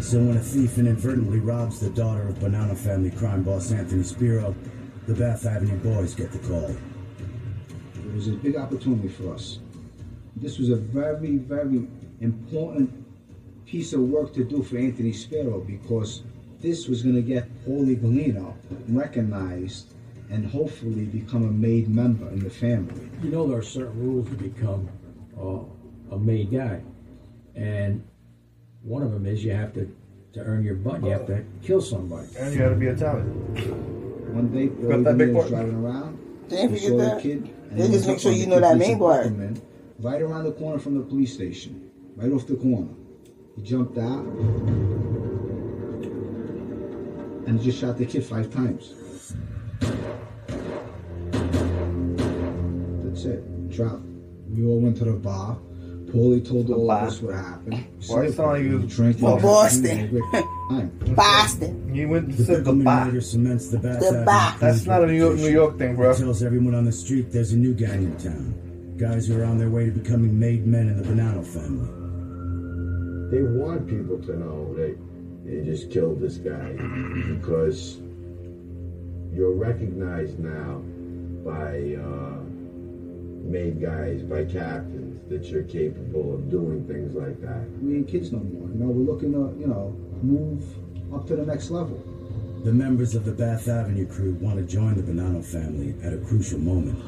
So 0.00 0.18
when 0.18 0.36
a 0.36 0.40
thief 0.40 0.78
inadvertently 0.78 1.38
robs 1.40 1.78
the 1.78 1.90
daughter 1.90 2.28
of 2.28 2.40
Banana 2.40 2.74
family 2.74 3.10
crime 3.10 3.42
boss 3.42 3.70
Anthony 3.70 4.02
Spero, 4.02 4.54
the 5.06 5.14
Bath 5.14 5.46
Avenue 5.46 5.76
boys 5.78 6.14
get 6.14 6.32
the 6.32 6.38
call. 6.38 6.70
It 6.70 8.14
was 8.14 8.28
a 8.28 8.32
big 8.32 8.56
opportunity 8.56 9.08
for 9.08 9.34
us. 9.34 9.58
This 10.36 10.58
was 10.58 10.70
a 10.70 10.76
very, 10.76 11.36
very 11.36 11.86
important 12.20 12.90
piece 13.66 13.92
of 13.92 14.00
work 14.00 14.32
to 14.34 14.44
do 14.44 14.62
for 14.62 14.76
Anthony 14.78 15.12
Sparrow 15.12 15.60
because 15.60 16.22
this 16.60 16.88
was 16.88 17.02
going 17.02 17.14
to 17.16 17.22
get 17.22 17.48
Paulie 17.66 17.96
Gulino 17.96 18.54
recognized 18.88 19.92
and 20.30 20.46
hopefully 20.46 21.04
become 21.04 21.42
a 21.44 21.50
made 21.50 21.88
member 21.88 22.28
in 22.30 22.38
the 22.40 22.50
family. 22.50 23.08
You 23.22 23.30
know 23.30 23.46
there 23.46 23.58
are 23.58 23.62
certain 23.62 23.98
rules 24.00 24.28
to 24.30 24.34
become 24.36 24.88
uh, 25.38 26.14
a 26.14 26.18
made 26.18 26.50
guy, 26.50 26.80
and 27.54 28.02
one 28.82 29.02
of 29.02 29.12
them 29.12 29.26
is 29.26 29.44
you 29.44 29.52
have 29.52 29.74
to 29.74 29.94
to 30.34 30.40
earn 30.40 30.64
your 30.64 30.76
butt. 30.76 31.02
You 31.04 31.10
have 31.10 31.26
to 31.26 31.44
kill 31.62 31.82
somebody. 31.82 32.26
And 32.38 32.52
you 32.54 32.58
gotta 32.58 32.74
be 32.74 32.86
Italian. 32.86 33.26
One 34.34 34.48
day, 34.48 34.68
Got 34.68 34.90
early 34.92 35.04
that 35.04 35.18
big 35.18 35.34
years 35.34 35.50
driving 35.50 35.74
around, 35.84 36.18
Didn't 36.48 36.72
we 36.72 36.78
forget 36.78 36.98
that. 36.98 37.22
kid. 37.22 37.50
and 37.70 37.78
They 37.78 37.88
just 37.88 38.06
make 38.06 38.18
sure 38.18 38.32
you 38.32 38.46
know 38.46 38.58
that 38.60 38.72
police 38.72 38.88
main 38.88 38.98
part. 38.98 39.26
apartment, 39.26 39.62
Right 40.02 40.20
around 40.20 40.42
the 40.42 40.52
corner 40.52 40.80
from 40.80 40.98
the 40.98 41.04
police 41.04 41.32
station, 41.32 41.88
right 42.16 42.32
off 42.32 42.48
the 42.48 42.56
corner. 42.56 42.90
He 43.54 43.62
jumped 43.62 43.96
out 43.98 44.26
and 47.46 47.60
he 47.60 47.66
just 47.66 47.78
shot 47.78 47.98
the 47.98 48.04
kid 48.04 48.24
five 48.24 48.52
times. 48.52 48.94
That's 53.04 53.24
it. 53.26 53.70
Drop. 53.70 54.00
We 54.50 54.64
all 54.66 54.80
went 54.80 54.96
to 54.96 55.04
the 55.04 55.12
bar. 55.12 55.56
Paulie 56.06 56.44
told 56.46 56.68
all 56.70 56.90
of 56.90 57.04
us 57.04 57.22
what 57.22 57.36
happened. 57.36 57.86
Why 58.08 58.26
like 58.26 58.62
you 58.64 58.80
drinking? 58.80 59.20
From 59.20 59.40
Boston. 59.40 60.20
Boston. 61.14 61.94
You 61.94 62.08
went 62.08 62.36
to 62.38 62.42
The 62.42 62.72
bar. 62.72 63.20
cements 63.20 63.68
the 63.68 63.78
The 63.78 64.24
bar. 64.26 64.56
That's 64.58 64.84
not 64.84 65.04
a 65.04 65.06
New 65.06 65.12
York, 65.12 65.36
New 65.36 65.48
York 65.48 65.78
thing, 65.78 65.94
bro. 65.94 66.10
It 66.10 66.18
tells 66.18 66.42
everyone 66.42 66.74
on 66.74 66.86
the 66.86 66.92
street 66.92 67.30
there's 67.30 67.52
a 67.52 67.56
new 67.56 67.72
gang 67.72 68.02
in 68.02 68.16
town. 68.16 68.61
Guys 68.96 69.26
who 69.26 69.40
are 69.40 69.44
on 69.44 69.58
their 69.58 69.70
way 69.70 69.86
to 69.86 69.90
becoming 69.90 70.38
made 70.38 70.66
men 70.66 70.88
in 70.88 70.96
the 70.96 71.02
Bonanno 71.02 71.44
family. 71.44 71.88
They 73.30 73.42
want 73.42 73.88
people 73.88 74.18
to 74.18 74.36
know 74.38 74.74
that 74.74 74.96
they 75.44 75.64
just 75.64 75.90
killed 75.90 76.20
this 76.20 76.36
guy 76.36 76.72
because 77.26 77.98
you're 79.32 79.54
recognized 79.54 80.38
now 80.38 80.82
by 81.44 81.96
uh, 82.00 82.42
made 83.42 83.80
guys, 83.80 84.22
by 84.22 84.44
captains, 84.44 85.20
that 85.28 85.44
you're 85.46 85.64
capable 85.64 86.34
of 86.34 86.50
doing 86.50 86.86
things 86.86 87.14
like 87.14 87.40
that. 87.40 87.66
We 87.80 87.96
ain't 87.96 88.08
kids 88.08 88.30
no 88.30 88.38
more. 88.38 88.68
You 88.68 88.74
know, 88.74 88.86
we're 88.86 89.12
looking 89.12 89.32
to, 89.32 89.58
you 89.58 89.66
know, 89.66 89.96
move 90.22 90.62
up 91.12 91.26
to 91.28 91.36
the 91.36 91.46
next 91.46 91.70
level. 91.70 92.00
The 92.64 92.72
members 92.72 93.14
of 93.14 93.24
the 93.24 93.32
Bath 93.32 93.66
Avenue 93.66 94.06
crew 94.06 94.34
want 94.34 94.58
to 94.58 94.62
join 94.62 94.94
the 94.94 95.02
Bonanno 95.02 95.44
family 95.44 95.96
at 96.04 96.12
a 96.12 96.18
crucial 96.18 96.60
moment. 96.60 96.98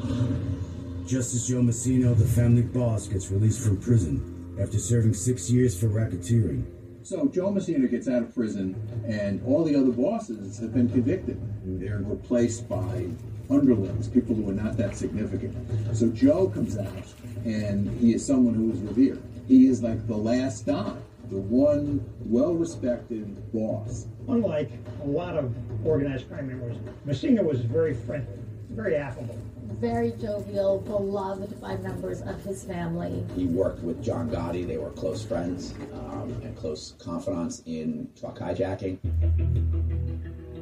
Just 1.07 1.35
as 1.35 1.47
Joe 1.47 1.61
Massino, 1.61 2.17
the 2.17 2.25
family 2.25 2.62
boss, 2.62 3.07
gets 3.09 3.31
released 3.31 3.62
from 3.62 3.77
prison 3.79 4.57
after 4.59 4.79
serving 4.79 5.12
six 5.12 5.51
years 5.51 5.79
for 5.79 5.88
racketeering. 5.88 6.64
So 7.03 7.29
Joe 7.29 7.53
Massino 7.53 7.90
gets 7.90 8.09
out 8.09 8.23
of 8.23 8.35
prison, 8.35 8.75
and 9.07 9.43
all 9.45 9.64
the 9.64 9.77
other 9.77 9.90
bosses 9.90 10.59
have 10.61 10.73
been 10.73 10.88
convicted. 10.88 11.38
They're 11.62 11.99
replaced 11.99 12.67
by 12.71 13.11
underlings, 13.51 14.09
people 14.09 14.35
who 14.35 14.49
are 14.49 14.55
not 14.55 14.79
that 14.79 14.97
significant. 14.97 15.55
So 15.95 16.09
Joe 16.09 16.49
comes 16.49 16.79
out, 16.79 17.05
and 17.45 17.90
he 18.01 18.14
is 18.14 18.27
someone 18.27 18.55
who 18.55 18.73
is 18.73 18.79
revered. 18.79 19.23
He 19.47 19.67
is 19.67 19.83
like 19.83 20.07
the 20.07 20.17
last 20.17 20.64
Don, 20.64 21.03
the 21.29 21.37
one 21.37 22.03
well-respected 22.25 23.53
boss. 23.53 24.07
Unlike 24.27 24.71
a 25.03 25.07
lot 25.07 25.37
of 25.37 25.55
organized 25.87 26.31
crime 26.31 26.49
members, 26.49 26.79
Massino 27.07 27.45
was 27.45 27.61
very 27.61 27.93
friendly, 27.93 28.38
very 28.71 28.97
affable. 28.97 29.38
Very 29.81 30.13
jovial, 30.13 30.79
beloved 30.81 31.61
by 31.61 31.77
members 31.77 32.23
of 32.23 32.43
his 32.45 32.65
family. 32.65 33.25
He 33.35 33.47
worked 33.47 33.83
with 33.83 34.03
John 34.03 34.31
Gotti. 34.31 34.67
They 34.67 34.79
were 34.79 34.91
close 34.91 35.25
friends 35.25 35.75
um, 35.93 36.31
and 36.43 36.57
close 36.57 36.95
confidants 36.99 37.63
in 37.67 38.09
truck 38.19 38.39
hijacking. 38.39 38.99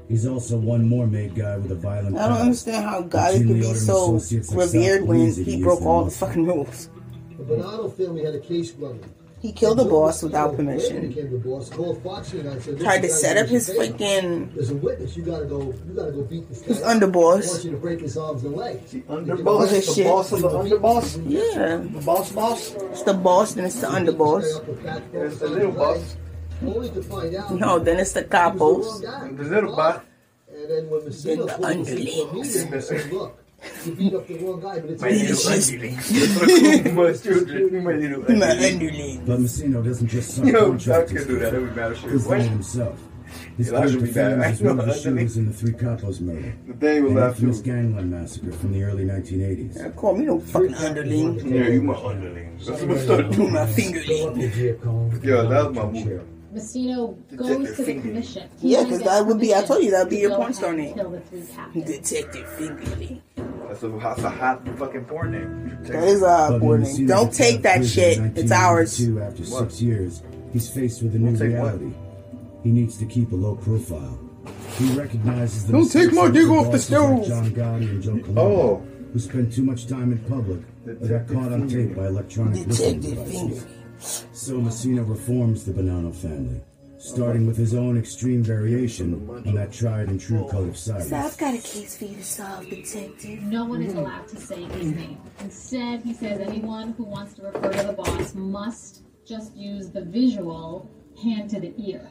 He's 0.08 0.26
also 0.26 0.56
one 0.58 0.88
more 0.88 1.06
made 1.06 1.34
guy 1.34 1.56
with 1.56 1.70
a 1.72 1.74
violent 1.76 2.16
I 2.16 2.22
don't 2.22 2.30
past. 2.32 2.40
understand 2.42 2.84
how 2.84 3.02
Gotti 3.02 3.46
could 3.46 3.60
be 3.60 3.74
so 3.74 4.12
revered 4.56 5.02
when 5.06 5.18
Breezy 5.18 5.44
he 5.44 5.62
broke 5.62 5.82
all 5.82 6.04
the 6.04 6.10
fucking 6.10 6.46
rules. 6.46 6.88
The 7.38 7.44
Bonanno 7.44 7.94
family 7.96 8.24
had 8.24 8.34
a 8.34 8.40
case 8.40 8.72
running. 8.72 9.04
He 9.42 9.50
killed 9.50 9.80
the 9.80 9.84
boss 9.84 10.22
without 10.22 10.54
permission. 10.54 11.08
became 11.08 11.32
the 11.32 11.38
boss, 11.38 11.68
called 11.68 12.00
Foxy 12.04 12.38
and 12.38 12.48
I 12.48 12.60
said, 12.60 12.78
Tried 12.78 13.00
to 13.00 13.08
set 13.08 13.36
up 13.36 13.48
his 13.48 13.68
you 13.68 13.74
gotta 13.74 13.88
do 13.88 13.98
me 13.98 13.98
a 13.98 13.98
favor. 13.98 13.98
freaking 13.98 14.54
There's 14.54 14.70
a 14.70 14.74
witness. 14.76 15.16
You 15.16 15.22
gotta 15.24 15.44
go. 15.46 15.60
You 15.62 15.94
gotta 15.96 16.12
go 16.12 16.22
beat 16.22 16.48
this 16.48 16.60
guy. 16.60 16.66
His 16.68 16.80
underboss. 16.82 17.48
I 17.48 17.50
want 17.50 17.64
you 17.64 17.70
to 17.72 17.76
break 17.76 18.00
his 18.00 18.16
arms 18.16 18.44
and 18.44 18.54
legs. 18.54 18.92
underboss? 18.92 19.70
The 19.70 19.82
shit. 19.94 20.06
boss 20.06 20.30
of 20.30 20.42
the 20.42 20.48
underboss? 20.48 21.22
Yeah. 21.28 21.76
The 21.78 22.02
boss 22.06 22.30
boss? 22.30 22.70
It's 22.70 23.02
the 23.02 23.14
boss, 23.14 23.54
then 23.54 23.64
it's 23.64 23.80
the 23.80 23.88
underboss. 23.88 24.44
It's 25.12 25.38
the 25.38 25.48
little 25.48 25.72
boss. 25.72 26.16
Only 26.64 26.90
to 26.90 27.02
find 27.02 27.34
out. 27.34 27.52
No, 27.52 27.80
then 27.80 27.98
it's 27.98 28.12
the 28.12 28.20
he 28.20 28.26
was 28.26 29.00
the 29.00 29.08
capos. 29.08 29.36
The 29.38 29.42
little 29.42 29.74
boss. 29.74 30.00
And 30.54 30.70
then 30.70 30.88
when 30.88 31.04
the 31.04 31.10
pulled 31.10 31.50
us 31.50 31.56
into 31.56 31.64
a 31.64 31.66
underlings. 31.66 33.41
Meeting, 33.62 33.74
he 33.74 33.80
said, 33.80 33.86
"Look, 33.86 33.86
you 33.86 33.94
beat 33.94 34.14
up 34.14 34.26
the 34.28 34.34
wrong 34.44 34.60
guy, 34.60 34.78
but 34.80 35.00
My 35.00 35.08
only 35.08 35.20
little 35.20 35.36
just- 35.36 35.72
underling. 35.72 36.94
My 36.94 37.12
children, 37.12 37.84
my 37.84 37.92
little 37.92 38.18
My 38.20 38.50
underling. 38.50 38.72
underling. 38.74 39.22
But 39.26 39.38
Massino 39.40 39.84
doesn't 39.84 40.08
just 40.08 40.38
Yo, 40.38 40.44
subcontract 40.72 40.84
Doc 40.86 41.06
can 41.08 41.26
do 41.28 41.38
that. 41.38 41.54
It 41.54 41.60
would 41.60 41.76
matter. 41.76 41.94
He's 41.94 42.24
What? 42.26 42.38
done 42.38 42.48
himself. 42.48 42.98
His 43.56 43.70
Yeah, 43.70 43.80
that 43.80 43.88
should 43.90 43.98
group 44.00 44.10
be 44.10 44.14
bad. 44.14 44.40
fans 44.42 44.62
I 44.62 44.64
one 44.66 44.78
of 44.80 44.86
the 44.86 44.92
shooters 45.02 45.36
in 45.38 45.46
the 45.46 45.52
Three 45.54 45.72
Capos 45.72 46.20
murder. 46.20 46.52
The 46.66 46.74
day 46.74 47.00
was 47.00 47.12
An 47.12 47.16
left 47.18 47.40
too. 47.40 47.62
gangland 47.62 48.10
massacre 48.10 48.52
from 48.52 48.72
the 48.72 48.82
early 48.84 49.04
1980s. 49.04 49.76
Yeah, 49.78 49.88
Call 49.90 50.16
me 50.16 50.26
no 50.26 50.38
fucking 50.40 50.74
underling. 50.74 51.38
Yeah, 51.48 51.68
you 51.68 51.82
my 51.82 51.94
underling. 51.94 52.58
That's 52.66 52.82
what 52.82 52.98
I 52.98 53.00
started 53.04 53.26
You 53.30 53.36
doing. 53.36 53.52
my 53.54 53.66
fingerling. 53.66 55.24
Yo, 55.24 55.48
that 55.48 55.66
was 55.68 55.76
my 55.76 55.86
movie. 55.86 56.20
Massino 56.54 57.16
goes 57.36 57.48
Detective 57.48 57.76
to 57.76 57.82
the 57.82 57.84
Finger. 57.84 58.08
commission. 58.08 58.48
Yeah, 58.60 58.78
He 58.78 58.84
'cause 58.84 58.98
gets 58.98 59.10
that 59.10 59.26
would 59.26 59.40
be- 59.40 59.54
I 59.54 59.62
told 59.62 59.82
you 59.82 59.90
that'd 59.90 60.10
be 60.10 60.16
your 60.18 60.30
to 60.30 60.36
go 60.36 60.40
porn 60.42 60.52
star 60.54 60.72
name. 60.74 60.94
Kill 60.94 61.10
the 61.10 61.20
three 61.20 61.42
captains. 61.54 61.84
Detective 61.86 62.46
Fingerling. 62.58 63.20
That's 63.68 63.82
a, 63.84 63.88
that's 63.88 64.22
a 64.22 64.28
hot 64.30 64.68
fucking 64.78 65.04
porn 65.04 65.32
name. 65.32 65.78
That 65.84 66.04
is 66.04 66.20
a 66.22 66.48
But 66.50 66.60
when 66.62 66.82
name. 66.82 67.06
Don't 67.06 67.32
take 67.32 67.62
that 67.62 67.84
shit. 67.86 68.18
It's 68.36 68.52
ours. 68.52 68.98
1992 69.00 69.20
After 69.22 69.42
What? 69.54 69.70
six 69.70 69.82
years, 69.82 70.22
he's 70.52 70.68
faced 70.68 71.02
with 71.02 71.14
a 71.14 71.18
new 71.18 71.36
Don't 71.36 71.38
take 71.38 71.58
what? 71.58 71.72
reality. 71.80 71.94
He 72.64 72.70
needs 72.70 72.98
to 72.98 73.06
keep 73.06 73.32
a 73.32 73.36
low 73.36 73.54
profile. 73.56 74.18
He 74.78 74.92
recognizes 74.94 75.64
the 75.66 75.72
Don't 75.72 75.90
take 75.90 76.12
my 76.12 76.26
of 76.26 76.32
dick 76.34 76.48
off 76.48 76.66
the 76.66 76.70
bosses 76.72 76.84
stove. 76.84 77.26
John 77.26 77.50
Gotti 77.50 77.90
and 77.90 78.02
Joe 78.02 78.18
Colombo, 78.18 78.40
Oh. 78.42 78.82
who 79.12 79.18
spent 79.18 79.52
too 79.52 79.62
much 79.62 79.86
time 79.86 80.12
in 80.12 80.18
public 80.18 80.60
or 80.86 81.08
got 81.08 81.28
caught 81.28 81.52
on 81.52 81.66
tape 81.68 81.96
by 81.96 82.06
electronic 82.08 82.66
listening 82.66 83.00
devices. 83.00 83.64
Fingerling. 84.02 84.34
So 84.36 84.54
Massino 84.58 85.08
reforms 85.08 85.64
the 85.64 85.72
Bonanno 85.72 86.14
family, 86.14 86.60
starting 86.98 87.46
with 87.46 87.56
his 87.56 87.74
own 87.74 87.96
extreme 87.98 88.42
variation 88.42 89.28
on 89.46 89.54
that 89.54 89.72
tried 89.72 90.08
and 90.08 90.20
true 90.20 90.46
code 90.50 90.68
of 90.68 90.76
So 90.76 90.94
I've 90.96 91.04
silence. 91.04 91.36
got 91.36 91.54
a 91.54 91.58
case 91.58 91.96
for 91.98 92.04
you 92.04 92.16
to 92.16 92.24
solve, 92.24 92.68
detective. 92.68 93.42
No 93.42 93.64
one 93.64 93.82
is 93.82 93.94
allowed 93.94 94.28
to 94.28 94.36
say 94.40 94.62
his 94.64 94.92
name. 94.92 95.18
Instead, 95.40 96.02
he 96.02 96.14
says 96.14 96.40
anyone 96.40 96.92
who 96.92 97.04
wants 97.04 97.34
to 97.34 97.42
refer 97.42 97.70
to 97.72 97.86
the 97.88 97.92
boss 97.92 98.34
must 98.34 99.02
just 99.26 99.54
use 99.56 99.90
the 99.90 100.02
visual 100.02 100.90
hand 101.22 101.50
to 101.50 101.60
the 101.60 101.72
ear. 101.78 102.08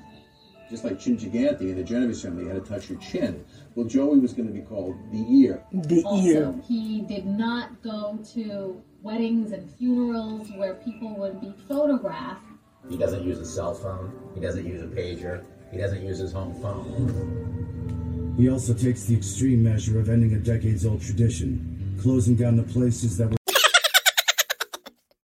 Just 0.69 0.85
like 0.85 0.97
Chin 1.01 1.17
Gigante 1.17 1.61
in 1.61 1.75
the 1.75 1.83
Genovese 1.83 2.21
family 2.21 2.47
had 2.47 2.63
to 2.63 2.69
touch 2.71 2.89
your 2.89 2.97
chin. 2.99 3.43
Well, 3.75 3.85
Joey 3.87 4.19
was 4.19 4.31
going 4.31 4.47
to 4.47 4.53
be 4.53 4.61
called 4.61 4.95
the 5.11 5.25
ear. 5.29 5.61
The 5.73 6.01
Also, 6.03 6.23
ear. 6.25 6.55
he 6.65 7.01
did 7.01 7.25
not 7.25 7.81
go 7.83 8.19
to 8.35 8.81
weddings 9.03 9.51
and 9.51 9.69
funerals 9.77 10.49
where 10.55 10.75
people 10.75 11.15
would 11.17 11.41
be 11.41 11.53
photographed. 11.67 12.45
He 12.89 12.97
doesn't 12.97 13.23
use 13.23 13.39
a 13.39 13.45
cell 13.45 13.73
phone. 13.73 14.13
He 14.35 14.41
doesn't 14.41 14.65
use 14.65 14.81
a 14.81 14.87
pager. 14.87 15.43
He 15.71 15.77
doesn't 15.77 16.03
use 16.03 16.19
his 16.19 16.33
home 16.33 16.53
phone. 16.61 18.35
He 18.37 18.49
also 18.49 18.73
takes 18.73 19.05
the 19.05 19.15
extreme 19.15 19.63
measure 19.63 19.99
of 19.99 20.09
ending 20.09 20.33
a 20.33 20.39
decades 20.39 20.85
old 20.85 21.01
tradition, 21.01 21.97
closing 22.01 22.35
down 22.35 22.55
the 22.55 22.63
places 22.63 23.17
that 23.17 23.29
were 23.29 23.40